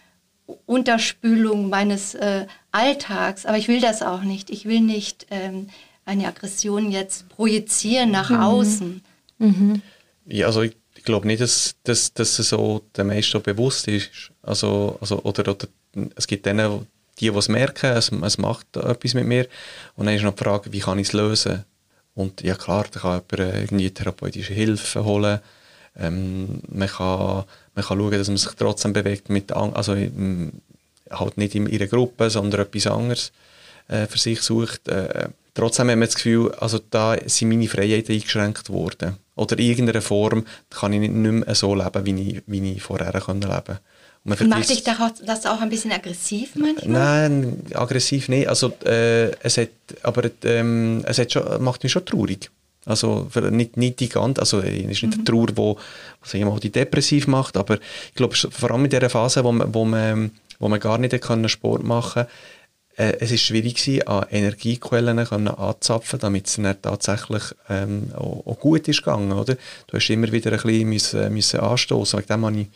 Unterspülung 0.66 1.70
meines 1.70 2.14
äh, 2.14 2.46
Alltags. 2.72 3.46
Aber 3.46 3.56
ich 3.56 3.68
will 3.68 3.80
das 3.80 4.02
auch 4.02 4.20
nicht. 4.20 4.50
Ich 4.50 4.66
will 4.66 4.80
nicht 4.80 5.28
ähm, 5.30 5.70
eine 6.04 6.28
Aggression 6.28 6.90
jetzt 6.90 7.28
projizieren 7.28 8.10
nach 8.10 8.30
mhm. 8.30 8.36
außen. 8.36 9.02
Mhm. 9.38 9.82
Ja, 10.26 10.46
also 10.46 10.62
ich, 10.62 10.76
ich 10.94 11.04
glaube 11.04 11.26
nicht, 11.26 11.40
dass, 11.40 11.76
dass, 11.84 12.12
dass 12.12 12.38
es 12.38 12.48
so 12.48 12.82
den 12.96 13.06
meisten 13.08 13.42
bewusst 13.42 13.88
ist. 13.88 14.30
Also, 14.42 14.98
also, 15.00 15.22
oder, 15.22 15.48
oder 15.48 15.66
es 16.16 16.26
gibt 16.26 16.46
denen, 16.46 16.86
die, 17.20 17.30
die 17.30 17.36
es 17.36 17.48
merken, 17.48 17.90
es, 17.90 18.10
es 18.10 18.38
macht 18.38 18.76
etwas 18.76 19.14
mit 19.14 19.26
mir. 19.26 19.46
Und 19.96 20.06
dann 20.06 20.14
ist 20.14 20.22
noch 20.22 20.34
die 20.34 20.44
Frage, 20.44 20.72
wie 20.72 20.80
kann 20.80 20.98
ich 20.98 21.08
es 21.08 21.12
lösen? 21.12 21.64
Und 22.14 22.42
ja 22.42 22.54
klar, 22.54 22.86
da 22.90 23.00
kann 23.00 23.22
jemand 23.30 23.54
irgendwie 23.60 23.90
therapeutische 23.90 24.54
Hilfe 24.54 25.04
holen. 25.04 25.40
Ähm, 25.96 26.60
man, 26.68 26.88
kann, 26.88 27.44
man 27.74 27.84
kann 27.84 27.98
schauen, 27.98 28.10
dass 28.12 28.28
man 28.28 28.36
sich 28.36 28.52
trotzdem 28.52 28.92
bewegt, 28.92 29.28
mit, 29.28 29.52
also 29.52 29.96
halt 31.10 31.36
nicht 31.38 31.54
in 31.54 31.66
ihrer 31.66 31.86
Gruppe, 31.86 32.30
sondern 32.30 32.62
etwas 32.62 32.86
anderes 32.86 33.32
äh, 33.88 34.06
für 34.06 34.18
sich 34.18 34.40
sucht. 34.40 34.88
Äh, 34.88 35.28
Trotzdem 35.54 35.88
haben 35.88 36.00
wir 36.00 36.06
das 36.06 36.16
Gefühl, 36.16 36.52
also 36.58 36.80
da 36.90 37.16
sind 37.26 37.48
meine 37.48 37.68
Freiheiten 37.68 38.12
eingeschränkt 38.12 38.70
worden. 38.70 39.16
Oder 39.36 39.58
in 39.58 39.66
irgendeiner 39.66 40.02
Form 40.02 40.44
kann 40.70 40.92
ich 40.92 41.00
nicht 41.00 41.12
mehr 41.12 41.54
so 41.54 41.74
leben, 41.74 42.06
wie 42.06 42.30
ich, 42.30 42.42
wie 42.46 42.72
ich 42.72 42.82
vorher 42.82 43.12
leben 43.12 43.20
konnte. 43.20 43.80
Macht 44.24 44.70
dich 44.70 44.82
das 44.82 45.46
auch 45.46 45.60
ein 45.60 45.68
bisschen 45.68 45.92
aggressiv 45.92 46.56
manchmal? 46.56 46.88
Nein, 47.28 47.62
aggressiv 47.74 48.28
nicht. 48.28 48.48
Also, 48.48 48.72
äh, 48.84 49.30
es 49.42 49.58
hat, 49.58 49.68
aber 50.02 50.30
ähm, 50.44 51.02
es 51.04 51.18
hat 51.18 51.32
schon, 51.32 51.62
macht 51.62 51.82
mich 51.82 51.92
schon 51.92 52.06
traurig. 52.06 52.50
Also 52.86 53.28
nicht, 53.50 53.76
nicht 53.76 54.00
die 54.00 54.08
ganze, 54.08 54.40
also 54.40 54.60
es 54.60 54.66
ist 54.66 54.86
nicht 54.86 55.02
mhm. 55.04 55.12
eine 55.12 55.24
Trauer, 55.24 55.48
wo, 55.54 55.78
wo 56.22 56.38
mal, 56.44 56.60
die 56.60 56.70
depressiv 56.70 57.26
macht, 57.26 57.56
aber 57.56 57.78
ich 58.08 58.14
glaube, 58.14 58.34
vor 58.34 58.70
allem 58.70 58.84
in 58.84 58.90
dieser 58.90 59.08
Phase, 59.08 59.42
wo 59.42 59.52
man, 59.52 59.74
wo 59.74 59.84
man, 59.84 60.30
wo 60.58 60.68
man 60.68 60.80
gar 60.80 60.98
nicht 60.98 61.14
Sport 61.48 61.82
machen 61.82 62.24
konnte, 62.24 62.30
äh, 62.96 63.16
es 63.20 63.32
ist 63.32 63.42
schwierig 63.42 63.76
gewesen, 63.76 64.06
an 64.06 64.26
Energiequellen 64.30 65.24
können 65.24 65.48
anzapfen, 65.48 66.18
damit 66.18 66.46
es 66.46 66.56
dann 66.56 66.80
tatsächlich 66.80 67.42
ähm, 67.68 68.12
auch, 68.14 68.46
auch, 68.46 68.58
gut 68.60 68.86
ist 68.88 69.02
gegangen, 69.02 69.32
oder? 69.32 69.56
Du 69.86 69.96
hast 69.96 70.10
immer 70.10 70.30
wieder 70.30 70.52
ein 70.52 70.60
bisschen 70.60 70.88
müssen, 70.88 71.32
müssen 71.32 71.60
anstoßen. 71.60 72.18
Wegen 72.20 72.28
dem 72.28 72.44
habe 72.44 72.60
ich, 72.60 72.68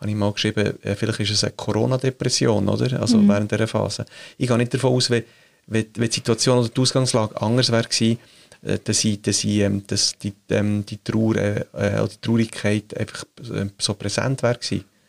habe 0.00 0.10
ich 0.10 0.16
mal 0.16 0.32
geschrieben, 0.32 0.82
äh, 0.82 0.94
vielleicht 0.94 1.20
ist 1.20 1.30
es 1.30 1.44
eine 1.44 1.52
Corona-Depression, 1.52 2.68
oder? 2.68 3.00
Also 3.00 3.18
mhm. 3.18 3.28
während 3.28 3.52
dieser 3.52 3.66
Phase. 3.66 4.06
Ich 4.38 4.48
gehe 4.48 4.56
nicht 4.56 4.72
davon 4.72 4.94
aus, 4.94 5.10
wenn, 5.10 5.24
wenn, 5.66 5.86
wenn 5.94 6.08
die 6.08 6.14
Situation 6.14 6.58
oder 6.58 6.68
die 6.68 6.80
Ausgangslage 6.80 7.40
anders 7.40 7.70
wäre 7.70 7.84
gewesen, 7.84 8.18
äh, 8.62 8.78
dass, 8.82 9.04
ich, 9.04 9.20
dass, 9.20 9.44
ich, 9.44 9.58
ähm, 9.58 9.82
dass 9.86 10.16
die, 10.18 10.32
ähm, 10.50 10.86
die 10.86 10.98
Trauer 10.98 11.36
äh, 11.36 11.64
äh 11.74 12.00
oder 12.00 12.08
die 12.08 12.20
Traurigkeit 12.20 12.96
einfach 12.98 13.24
äh, 13.52 13.66
so 13.78 13.94
präsent 13.94 14.42
wäre. 14.42 14.58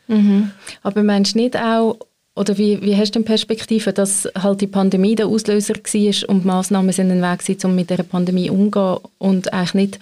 Mhm. 0.07 0.51
Aber 0.83 1.03
meinst 1.03 1.35
du 1.35 1.39
nicht 1.39 1.55
auch, 1.55 1.99
oder 2.37 2.57
wie, 2.57 2.81
wie 2.81 2.95
hast 2.95 3.15
du 3.15 3.19
die 3.19 3.25
Perspektive, 3.25 3.91
dass 3.93 4.29
halt 4.37 4.61
die 4.61 4.67
Pandemie 4.67 5.15
der 5.15 5.27
Auslöser 5.27 5.73
war 5.73 6.29
und 6.29 6.43
die 6.43 6.47
Massnahmen 6.47 6.91
sind 6.91 7.11
ein 7.11 7.21
Weg 7.21 7.63
um 7.63 7.75
mit 7.75 7.89
der 7.89 8.03
Pandemie 8.03 8.49
umzugehen 8.49 8.99
und 9.17 9.51
eigentlich 9.51 9.73
nicht, 9.73 9.99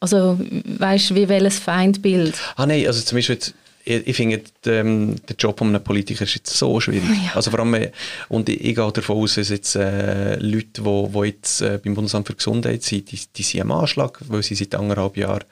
also 0.00 0.38
weißt 0.64 1.10
du, 1.10 1.14
wie 1.14 1.28
welches 1.28 1.60
Feindbild? 1.60 2.34
Ah 2.56 2.66
nein, 2.66 2.86
also 2.86 3.00
zum 3.02 3.16
Beispiel 3.16 3.36
jetzt, 3.36 3.54
ich, 3.84 4.06
ich 4.08 4.16
finde, 4.16 4.42
ähm, 4.66 5.16
der 5.28 5.36
Job 5.36 5.62
eines 5.62 5.82
Politiker 5.82 6.24
ist 6.24 6.34
jetzt 6.34 6.56
so 6.56 6.80
schwierig. 6.80 7.08
Ja. 7.26 7.36
Also 7.36 7.50
vor 7.50 7.60
allem, 7.60 7.74
äh, 7.74 7.92
und 8.28 8.48
ich, 8.48 8.60
ich 8.64 8.74
gehe 8.74 8.92
davon 8.92 9.18
aus, 9.18 9.36
dass 9.36 9.50
jetzt 9.50 9.76
äh, 9.76 10.36
Leute, 10.36 10.82
die, 10.82 11.12
die 11.12 11.26
jetzt 11.26 11.60
äh, 11.60 11.78
beim 11.82 11.94
Bundesamt 11.94 12.26
für 12.26 12.34
Gesundheit 12.34 12.82
sind, 12.82 13.12
die, 13.12 13.20
die 13.36 13.42
sind 13.42 13.60
am 13.60 13.72
Anschlag, 13.72 14.18
weil 14.26 14.42
sie 14.42 14.56
seit 14.56 14.74
anderthalb 14.74 15.16
Jahren 15.16 15.44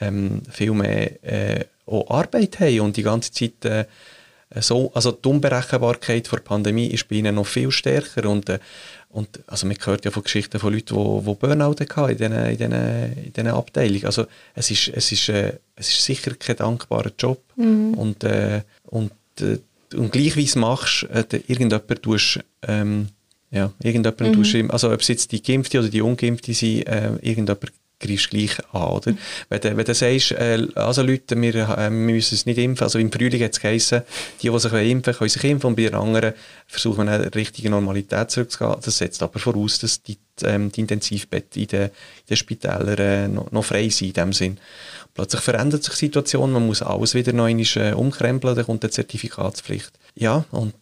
ähm, 0.00 0.40
viel 0.50 0.72
mehr 0.72 1.22
äh, 1.22 1.64
auch 1.86 2.08
Arbeit 2.10 2.60
haben 2.60 2.80
und 2.80 2.96
die 2.96 3.02
ganze 3.02 3.32
Zeit 3.32 3.64
äh, 3.64 3.84
so, 4.56 4.90
also 4.94 5.12
die 5.12 5.28
Unberechenbarkeit 5.28 6.30
der 6.30 6.38
Pandemie 6.38 6.88
ist 6.88 7.08
bei 7.08 7.16
ihnen 7.16 7.36
noch 7.36 7.46
viel 7.46 7.70
stärker 7.70 8.28
und, 8.28 8.48
äh, 8.48 8.58
und 9.08 9.40
also 9.46 9.66
man 9.66 9.76
hört 9.84 10.04
ja 10.04 10.10
von 10.10 10.24
Geschichten 10.24 10.58
von 10.58 10.72
Leuten, 10.72 10.96
die, 10.96 11.24
die 11.24 11.34
Burnout 11.34 11.76
hatten 11.80 12.10
in 12.10 12.16
diesen, 12.16 12.32
in, 12.32 12.56
diesen, 12.56 12.72
in 12.72 13.32
diesen 13.32 13.48
Abteilungen. 13.48 14.06
Also 14.06 14.26
es 14.54 14.70
ist, 14.70 14.88
es 14.88 15.12
ist, 15.12 15.28
äh, 15.28 15.58
es 15.76 15.88
ist 15.88 16.04
sicher 16.04 16.34
kein 16.34 16.56
dankbarer 16.56 17.12
Job 17.16 17.42
mhm. 17.56 17.94
und, 17.94 18.24
äh, 18.24 18.62
und, 18.84 19.12
äh, 19.40 19.58
und 19.94 20.12
gleich 20.12 20.36
wie 20.36 20.44
es 20.44 20.56
machst, 20.56 21.04
äh, 21.04 21.24
irgendjemand 21.46 22.02
tust, 22.02 22.40
ähm, 22.66 23.08
ja, 23.52 23.72
irgendjemand 23.80 24.20
mhm. 24.20 24.32
tust, 24.32 24.56
also 24.70 24.92
ob 24.92 25.00
es 25.00 25.08
jetzt 25.08 25.30
die 25.30 25.42
Geimpfte 25.42 25.78
oder 25.78 25.88
die 25.88 26.02
Ungeimpfte 26.02 26.54
sind, 26.54 26.88
äh, 26.88 27.12
irgendjemand 27.22 27.72
greifst 28.00 28.30
gleich 28.30 28.58
an, 28.72 28.82
oder? 28.82 29.14
Wenn, 29.48 29.60
du, 29.60 29.76
wenn 29.76 29.84
du 29.84 29.94
sagst, 29.94 30.32
äh, 30.32 30.66
also 30.74 31.02
Leute, 31.02 31.40
wir, 31.40 31.54
äh, 31.54 31.76
wir 31.76 31.90
müssen 31.90 32.34
es 32.34 32.46
nicht 32.46 32.58
impfen, 32.58 32.84
also 32.84 32.98
im 32.98 33.12
Frühling 33.12 33.42
hat 33.44 33.52
es 33.52 33.60
geheißen, 33.60 34.02
die, 34.42 34.50
die 34.50 34.58
sich 34.58 34.72
impfen 34.72 35.14
können 35.14 35.28
sich 35.28 35.44
impfen 35.44 35.68
und 35.68 35.76
bei 35.76 35.82
den 35.82 35.94
anderen 35.94 36.34
versuchen 36.66 37.06
wir 37.06 37.12
eine 37.12 37.34
richtige 37.34 37.70
Normalität 37.70 38.30
zurückzugehen. 38.30 38.76
Das 38.82 38.98
setzt 38.98 39.22
aber 39.22 39.38
voraus, 39.38 39.78
dass 39.78 40.02
die, 40.02 40.18
ähm, 40.42 40.72
die 40.72 40.80
Intensivbetten 40.80 41.62
in 41.62 41.68
den, 41.68 41.82
in 41.82 41.90
den 42.28 42.36
Spitälern 42.36 42.98
äh, 42.98 43.28
noch, 43.28 43.52
noch, 43.52 43.64
frei 43.64 43.88
sind 43.90 44.08
in 44.08 44.14
dem 44.14 44.32
Sinn. 44.32 44.58
Plötzlich 45.14 45.42
verändert 45.42 45.84
sich 45.84 45.94
die 45.94 46.06
Situation, 46.06 46.52
man 46.52 46.66
muss 46.66 46.82
alles 46.82 47.14
wieder 47.14 47.30
einmal 47.30 47.50
äh, 47.50 47.92
umkrempeln, 47.92 48.56
dann 48.56 48.64
kommt 48.64 48.84
eine 48.84 48.90
Zertifikatspflicht. 48.90 49.92
Ja, 50.14 50.44
und 50.50 50.74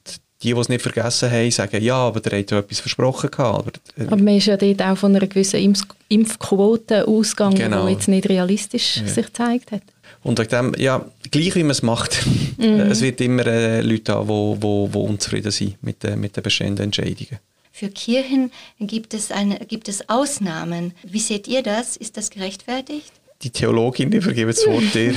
die, 0.43 0.55
die 0.55 0.61
es 0.61 0.69
nicht 0.69 0.83
vergessen 0.83 1.31
haben, 1.31 1.51
sagen, 1.51 1.83
ja, 1.83 1.97
aber 1.97 2.21
der 2.21 2.39
hat 2.39 2.51
ja 2.51 2.59
etwas 2.59 2.81
versprochen 2.81 3.31
gehabt. 3.31 3.59
Aber, 3.59 3.73
äh, 4.05 4.07
aber 4.07 4.17
man 4.17 4.37
ist 4.37 4.47
ja 4.47 4.57
dort 4.57 4.81
auch 4.83 4.97
von 4.97 5.15
einer 5.15 5.27
gewissen 5.27 5.61
Impf 5.61 5.83
Impfquote 6.09 7.07
ausgegangen, 7.07 7.57
genau. 7.57 7.87
die 7.87 7.93
jetzt 7.93 8.09
nicht 8.09 8.29
realistisch 8.29 8.99
ja. 8.99 9.09
sich 9.09 9.27
gezeigt 9.27 9.73
hat. 9.73 9.83
Und 10.23 10.39
wegen 10.39 10.49
dem, 10.49 10.75
ja, 10.79 11.05
gleich 11.31 11.55
wie 11.55 11.63
man 11.63 11.73
es 11.73 11.83
macht, 11.83 12.25
mhm. 12.57 12.81
es 12.81 13.01
wird 13.01 13.21
immer 13.21 13.47
äh, 13.47 13.83
Leute 13.83 14.15
haben, 14.15 14.27
die 14.27 14.29
wo, 14.29 14.57
wo, 14.61 14.89
wo 14.93 15.03
unzufrieden 15.03 15.51
sind 15.51 15.83
mit, 15.83 16.05
äh, 16.05 16.17
mit 16.17 16.37
den 16.37 16.43
bestehenden 16.43 16.85
Entscheidungen. 16.87 17.39
Für 17.73 17.89
Kirchen 17.91 18.51
gibt 18.81 19.15
es, 19.15 19.31
eine, 19.31 19.59
gibt 19.61 19.89
es 19.89 20.09
Ausnahmen. 20.09 20.95
Wie 21.05 21.21
seht 21.21 21.47
ihr 21.47 21.63
das? 21.63 21.97
Ist 21.97 22.17
das 22.17 22.31
gerechtfertigt? 22.31 23.13
Die 23.43 23.51
Theologin, 23.51 24.13
ich 24.13 24.23
vergebe 24.23 24.51
das 24.51 24.67
Wort 24.67 24.95
dir. 24.95 25.15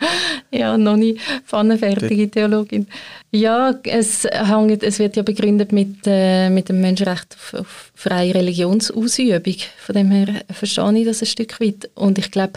ja, 0.50 0.78
noch 0.78 0.96
nicht 0.96 1.20
pfannenfertige 1.44 2.30
Theologin. 2.30 2.86
Ja, 3.30 3.78
es, 3.84 4.24
hängt, 4.24 4.82
es 4.82 4.98
wird 4.98 5.16
ja 5.16 5.22
begründet 5.22 5.72
mit, 5.72 5.98
äh, 6.06 6.48
mit 6.48 6.70
dem 6.70 6.80
Menschenrecht 6.80 7.36
auf, 7.36 7.60
auf 7.60 7.92
freie 7.94 8.34
Religionsausübung. 8.34 9.56
Von 9.78 9.94
dem 9.94 10.10
her 10.10 10.42
verstehe 10.50 10.98
ich 10.98 11.06
das 11.06 11.22
ein 11.22 11.26
Stück 11.26 11.60
weit. 11.60 11.90
Und 11.94 12.18
ich 12.18 12.30
glaube, 12.30 12.54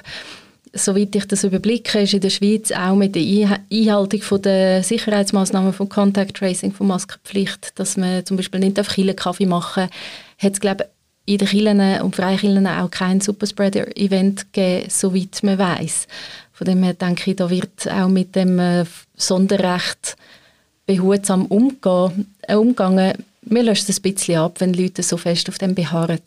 soweit 0.71 1.13
ich 1.13 1.25
das 1.25 1.43
überblicke, 1.43 1.99
ist 1.99 2.13
in 2.13 2.21
der 2.21 2.29
Schweiz 2.29 2.71
auch 2.71 2.95
mit 2.95 3.15
der 3.15 3.59
Einhaltung 3.69 4.21
von 4.21 4.41
der 4.41 4.81
Sicherheitsmaßnahmen 4.83 5.73
von 5.73 5.89
Contact 5.89 6.37
Tracing, 6.37 6.71
von 6.71 6.87
Maskenpflicht, 6.87 7.77
dass 7.77 7.97
man 7.97 8.25
zum 8.25 8.37
Beispiel 8.37 8.61
nicht 8.61 8.79
auf 8.79 8.87
Kaffee 8.87 9.45
machen 9.45 9.89
darf, 9.89 9.99
hat 10.41 10.53
es, 10.53 10.59
glaube 10.61 10.85
in 11.33 11.37
den 11.37 11.47
Kirchen 11.47 12.01
und 12.01 12.15
Freikirchen 12.15 12.67
auch 12.67 12.91
kein 12.91 13.21
Superspreader-Event 13.21 14.53
gegeben, 14.53 14.89
soweit 14.89 15.43
man 15.43 15.57
weiß. 15.57 16.07
Von 16.53 16.65
dem 16.65 16.83
her 16.83 16.93
denke 16.93 17.31
ich, 17.31 17.37
da 17.37 17.49
wird 17.49 17.89
auch 17.89 18.07
mit 18.07 18.35
dem 18.35 18.59
äh, 18.59 18.85
Sonderrecht 19.15 20.15
behutsam 20.85 21.45
umgehen, 21.45 22.33
äh, 22.41 22.55
umgegangen. 22.55 23.13
Wir 23.41 23.63
lösen 23.63 23.85
es 23.89 23.99
ein 23.99 24.01
bisschen 24.01 24.39
ab, 24.39 24.59
wenn 24.59 24.73
Leute 24.73 25.03
so 25.03 25.17
fest 25.17 25.49
auf 25.49 25.57
dem 25.57 25.73
beharren. 25.73 26.19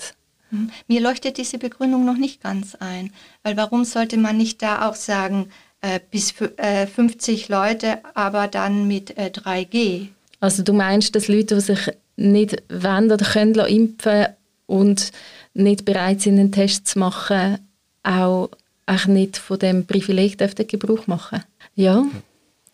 Mhm. 0.51 0.71
Mir 0.89 1.01
leuchtet 1.01 1.39
diese 1.39 1.59
Begründung 1.59 2.05
noch 2.05 2.17
nicht 2.17 2.43
ganz 2.43 2.75
ein, 2.75 3.13
weil 3.43 3.57
warum 3.57 3.85
sollte 3.85 4.17
man 4.17 4.37
nicht 4.37 4.63
da 4.63 4.89
auch 4.89 4.95
sagen, 4.95 5.51
äh, 5.81 6.01
bis 6.11 6.35
äh, 6.57 6.87
50 6.87 7.49
Leute, 7.49 7.99
aber 8.15 8.49
dann 8.49 8.89
mit 8.89 9.17
äh, 9.17 9.31
3G? 9.33 10.09
Also 10.41 10.63
du 10.63 10.73
meinst, 10.73 11.15
dass 11.15 11.29
Leute, 11.29 11.57
die 11.57 11.61
sich 11.61 11.91
nicht 12.17 12.63
wollen 12.69 13.11
oder 13.11 13.25
können 13.25 13.55
impfen 13.55 14.27
und 14.67 15.11
nicht 15.53 15.85
bereit 15.85 16.21
sind, 16.23 16.39
einen 16.39 16.53
Test 16.53 16.89
zu 16.89 16.99
machen, 16.99 17.59
auch, 18.03 18.51
auch 18.87 19.07
nicht 19.07 19.37
von 19.37 19.59
dem 19.59 19.87
Privileg 19.87 20.39
dürften 20.39 20.67
Gebrauch 20.67 21.07
machen? 21.07 21.43
Ja. 21.75 22.05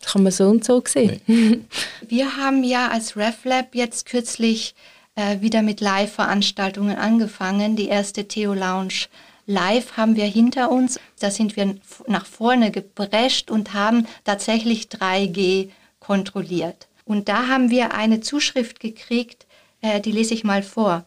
Das 0.00 0.12
kann 0.12 0.22
man 0.22 0.33
so 0.33 0.48
und 0.48 0.64
so 0.64 0.83
sehen. 0.87 1.20
Wir 2.09 2.37
haben 2.37 2.64
ja 2.64 2.88
als 2.88 3.16
RefLab 3.16 3.74
jetzt 3.74 4.07
kürzlich 4.07 4.74
äh, 5.14 5.40
wieder 5.40 5.62
mit 5.62 5.81
Live-Veranstaltungen 5.81 6.96
angefangen. 6.96 7.76
Die 7.76 7.88
erste 7.88 8.26
Theo 8.26 8.55
Lounge 8.55 9.07
Live 9.46 9.96
haben 9.96 10.14
wir 10.14 10.26
hinter 10.26 10.70
uns. 10.70 11.00
Da 11.18 11.31
sind 11.31 11.57
wir 11.57 11.74
nach 12.07 12.24
vorne 12.24 12.70
geprescht 12.70 13.50
und 13.50 13.74
haben 13.74 14.07
tatsächlich 14.24 14.85
3G 14.85 15.70
kontrolliert. 15.98 16.87
Und 17.05 17.29
da 17.29 17.48
haben 17.48 17.70
wir 17.70 17.92
eine 17.92 18.20
Zuschrift 18.20 18.79
gekriegt, 18.79 19.46
äh, 19.81 20.00
die 20.00 20.12
lese 20.12 20.35
ich 20.35 20.44
mal 20.44 20.62
vor, 20.62 21.05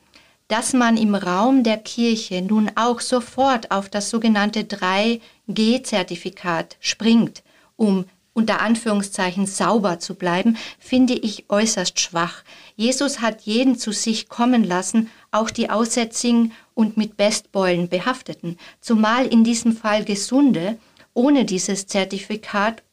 dass 0.53 0.73
man 0.73 0.97
im 0.97 1.15
Raum 1.15 1.63
der 1.63 1.77
Kirche 1.77 2.43
nun 2.43 2.69
auch 2.75 2.99
sofort 2.99 3.71
auf 3.71 3.89
das 3.89 4.11
sogenannte 4.11 4.59
3G-Zertifikat 4.59 6.77
springt, 6.79 7.41
um 7.75 8.05
unter 8.33 8.61
Anführungszeichen 8.61 9.47
sauber 9.47 9.97
zu 9.97 10.13
bleiben, 10.13 10.57
finde 10.77 11.15
ich 11.15 11.45
äußerst 11.49 11.99
schwach. 11.99 12.43
Jesus 12.75 13.19
hat 13.19 13.41
jeden 13.41 13.79
zu 13.79 13.91
sich 13.91 14.29
kommen 14.29 14.63
lassen, 14.63 15.09
auch 15.31 15.49
die 15.49 15.71
Aussätzigen 15.71 16.51
und 16.75 16.97
mit 16.97 17.17
Bestbeulen 17.17 17.89
behafteten, 17.89 18.59
zumal 18.79 19.25
in 19.25 19.43
diesem 19.43 19.75
Fall 19.75 20.05
Gesunde 20.05 20.77
ohne 21.15 21.45
dieses 21.45 21.87
Zertifikat 21.87 22.83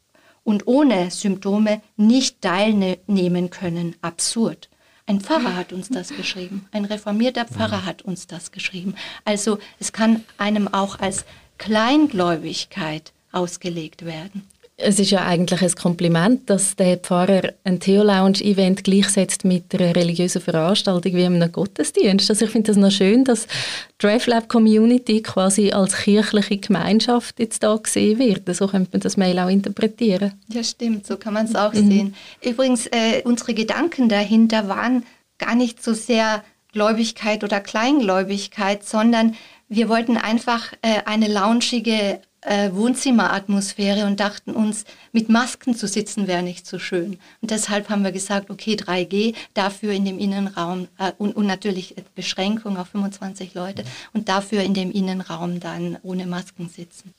und 0.44 0.66
ohne 0.66 1.10
Symptome 1.10 1.82
nicht 1.98 2.40
teilnehmen 2.40 3.50
können. 3.50 3.96
Absurd. 4.00 4.69
Ein 5.10 5.20
Pfarrer 5.20 5.56
hat 5.56 5.72
uns 5.72 5.88
das 5.88 6.10
geschrieben. 6.10 6.68
Ein 6.70 6.84
reformierter 6.84 7.44
Pfarrer 7.44 7.84
hat 7.84 8.02
uns 8.02 8.28
das 8.28 8.52
geschrieben. 8.52 8.94
Also 9.24 9.58
es 9.80 9.92
kann 9.92 10.24
einem 10.38 10.68
auch 10.68 11.00
als 11.00 11.24
Kleingläubigkeit 11.58 13.12
ausgelegt 13.32 14.04
werden. 14.04 14.46
Es 14.82 14.98
ist 14.98 15.10
ja 15.10 15.24
eigentlich 15.26 15.62
ein 15.62 15.74
Kompliment, 15.74 16.48
dass 16.48 16.74
der 16.74 16.96
Pfarrer 16.96 17.52
ein 17.64 17.80
Theo-Lounge-Event 17.80 18.84
gleichsetzt 18.84 19.44
mit 19.44 19.74
einer 19.74 19.94
religiösen 19.94 20.40
Veranstaltung 20.40 21.14
wie 21.14 21.24
einem 21.24 21.52
Gottesdienst. 21.52 22.30
Also 22.30 22.46
ich 22.46 22.50
finde 22.50 22.70
es 22.70 22.76
noch 22.76 22.90
schön, 22.90 23.24
dass 23.24 23.46
die 23.46 23.52
DriveLab 24.06 24.48
Community 24.48 25.22
quasi 25.22 25.72
als 25.72 25.96
kirchliche 25.96 26.56
Gemeinschaft 26.58 27.38
jetzt 27.38 27.62
da 27.62 27.76
gesehen 27.76 28.18
wird. 28.18 28.54
So 28.56 28.68
könnte 28.68 28.90
man 28.92 29.00
das 29.00 29.16
Mail 29.16 29.38
auch 29.38 29.50
interpretieren. 29.50 30.32
Ja, 30.48 30.64
stimmt, 30.64 31.06
so 31.06 31.16
kann 31.16 31.34
man 31.34 31.46
es 31.46 31.54
auch 31.54 31.74
mhm. 31.74 31.88
sehen. 31.88 32.14
Übrigens, 32.42 32.86
äh, 32.86 33.22
unsere 33.24 33.54
Gedanken 33.54 34.08
dahinter 34.08 34.68
waren 34.68 35.04
gar 35.38 35.54
nicht 35.54 35.82
so 35.82 35.92
sehr 35.92 36.42
Gläubigkeit 36.72 37.44
oder 37.44 37.60
Kleingläubigkeit, 37.60 38.84
sondern 38.84 39.36
wir 39.68 39.88
wollten 39.88 40.16
einfach 40.16 40.72
äh, 40.82 41.02
eine 41.04 41.28
launchige 41.28 42.20
äh, 42.42 42.70
Wohnzimmeratmosphäre 42.72 44.06
und 44.06 44.20
dachten 44.20 44.52
uns, 44.52 44.84
mit 45.12 45.28
Masken 45.28 45.74
zu 45.74 45.86
sitzen 45.86 46.26
wäre 46.26 46.42
nicht 46.42 46.66
so 46.66 46.78
schön. 46.78 47.18
Und 47.40 47.50
deshalb 47.50 47.90
haben 47.90 48.04
wir 48.04 48.12
gesagt, 48.12 48.50
okay, 48.50 48.74
3G, 48.74 49.34
dafür 49.54 49.92
in 49.92 50.04
dem 50.04 50.18
Innenraum 50.18 50.88
äh, 50.98 51.12
und, 51.18 51.36
und, 51.36 51.46
natürlich 51.46 51.96
Beschränkung 52.14 52.76
auf 52.76 52.88
25 52.88 53.54
Leute 53.54 53.84
und 54.12 54.28
dafür 54.28 54.62
in 54.62 54.74
dem 54.74 54.90
Innenraum 54.90 55.60
dann 55.60 55.98
ohne 56.02 56.26
Masken 56.26 56.68
sitzen. 56.68 57.12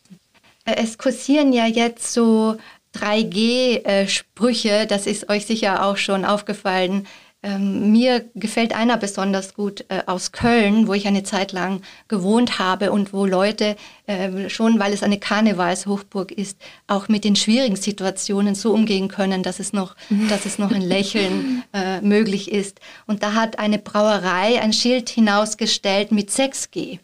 Äh, 0.66 0.76
es 0.78 0.98
kursieren 0.98 1.54
ja 1.54 1.68
jetzt 1.68 2.14
so 2.14 2.58
3G-Sprüche, 2.96 4.70
äh, 4.70 4.88
das 4.88 5.08
ist 5.08 5.30
euch 5.30 5.46
sicher 5.46 5.86
auch 5.86 5.98
schon 5.98 6.26
aufgefallen. 6.26 7.08
Ähm, 7.44 7.92
mir 7.92 8.30
gefällt 8.36 8.76
einer 8.76 8.98
besonders 8.98 9.56
gut 9.56 9.86
äh, 9.90 10.04
aus 10.06 10.32
Köln, 10.32 10.88
wo 10.88 10.94
ich 10.94 11.08
eine 11.08 11.24
Zeit 11.24 11.54
lang 11.54 11.82
gewohnt 12.08 12.60
habe 12.60 12.92
und 12.92 13.14
wo 13.14 13.26
Leute 13.26 13.76
äh, 14.06 14.48
schon, 14.48 14.80
weil 14.80 14.94
es 14.94 15.02
eine 15.02 15.18
Karnevalshochburg 15.18 16.32
ist, 16.32 16.60
auch 16.86 17.08
mit 17.08 17.24
den 17.24 17.36
schwierigen 17.36 17.78
Situationen 17.78 18.54
so 18.54 18.72
umgehen 18.72 19.08
können, 19.08 19.42
dass 19.42 19.60
es 19.60 19.74
noch, 19.74 19.96
dass 20.30 20.46
es 20.46 20.60
noch 20.60 20.72
ein 20.72 20.84
Lächeln 20.84 21.64
äh, 21.74 22.00
möglich 22.02 22.52
ist. 22.52 22.80
Und 23.08 23.24
da 23.24 23.34
hat 23.34 23.58
eine 23.58 23.80
Brauerei 23.80 24.62
ein 24.62 24.72
Schild 24.72 25.10
hinausgestellt 25.10 26.12
mit 26.12 26.30
6G. 26.30 27.00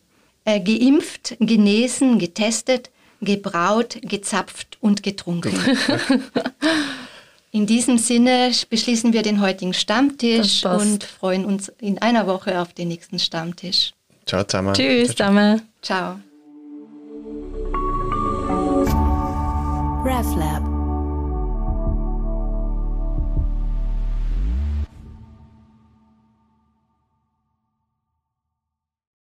Äh, 0.45 0.59
geimpft, 0.59 1.35
genesen, 1.39 2.19
getestet, 2.19 2.91
gebraut, 3.21 3.97
gezapft 4.03 4.77
und 4.81 5.01
getrunken. 5.01 5.51
In 7.57 7.65
diesem 7.65 7.97
Sinne 7.97 8.51
beschließen 8.69 9.13
wir 9.13 9.23
den 9.23 9.41
heutigen 9.41 9.73
Stammtisch 9.73 10.63
und 10.63 11.03
freuen 11.03 11.43
uns 11.43 11.69
in 11.81 11.97
einer 11.97 12.27
Woche 12.27 12.61
auf 12.61 12.71
den 12.73 12.89
nächsten 12.89 13.17
Stammtisch. 13.17 13.93
Ciao 14.27 14.43
zusammen. 14.43 14.75
Tschüss 14.75 15.15
zusammen. 15.15 15.63
Ciao. 15.81 16.19
RefLab 20.05 20.66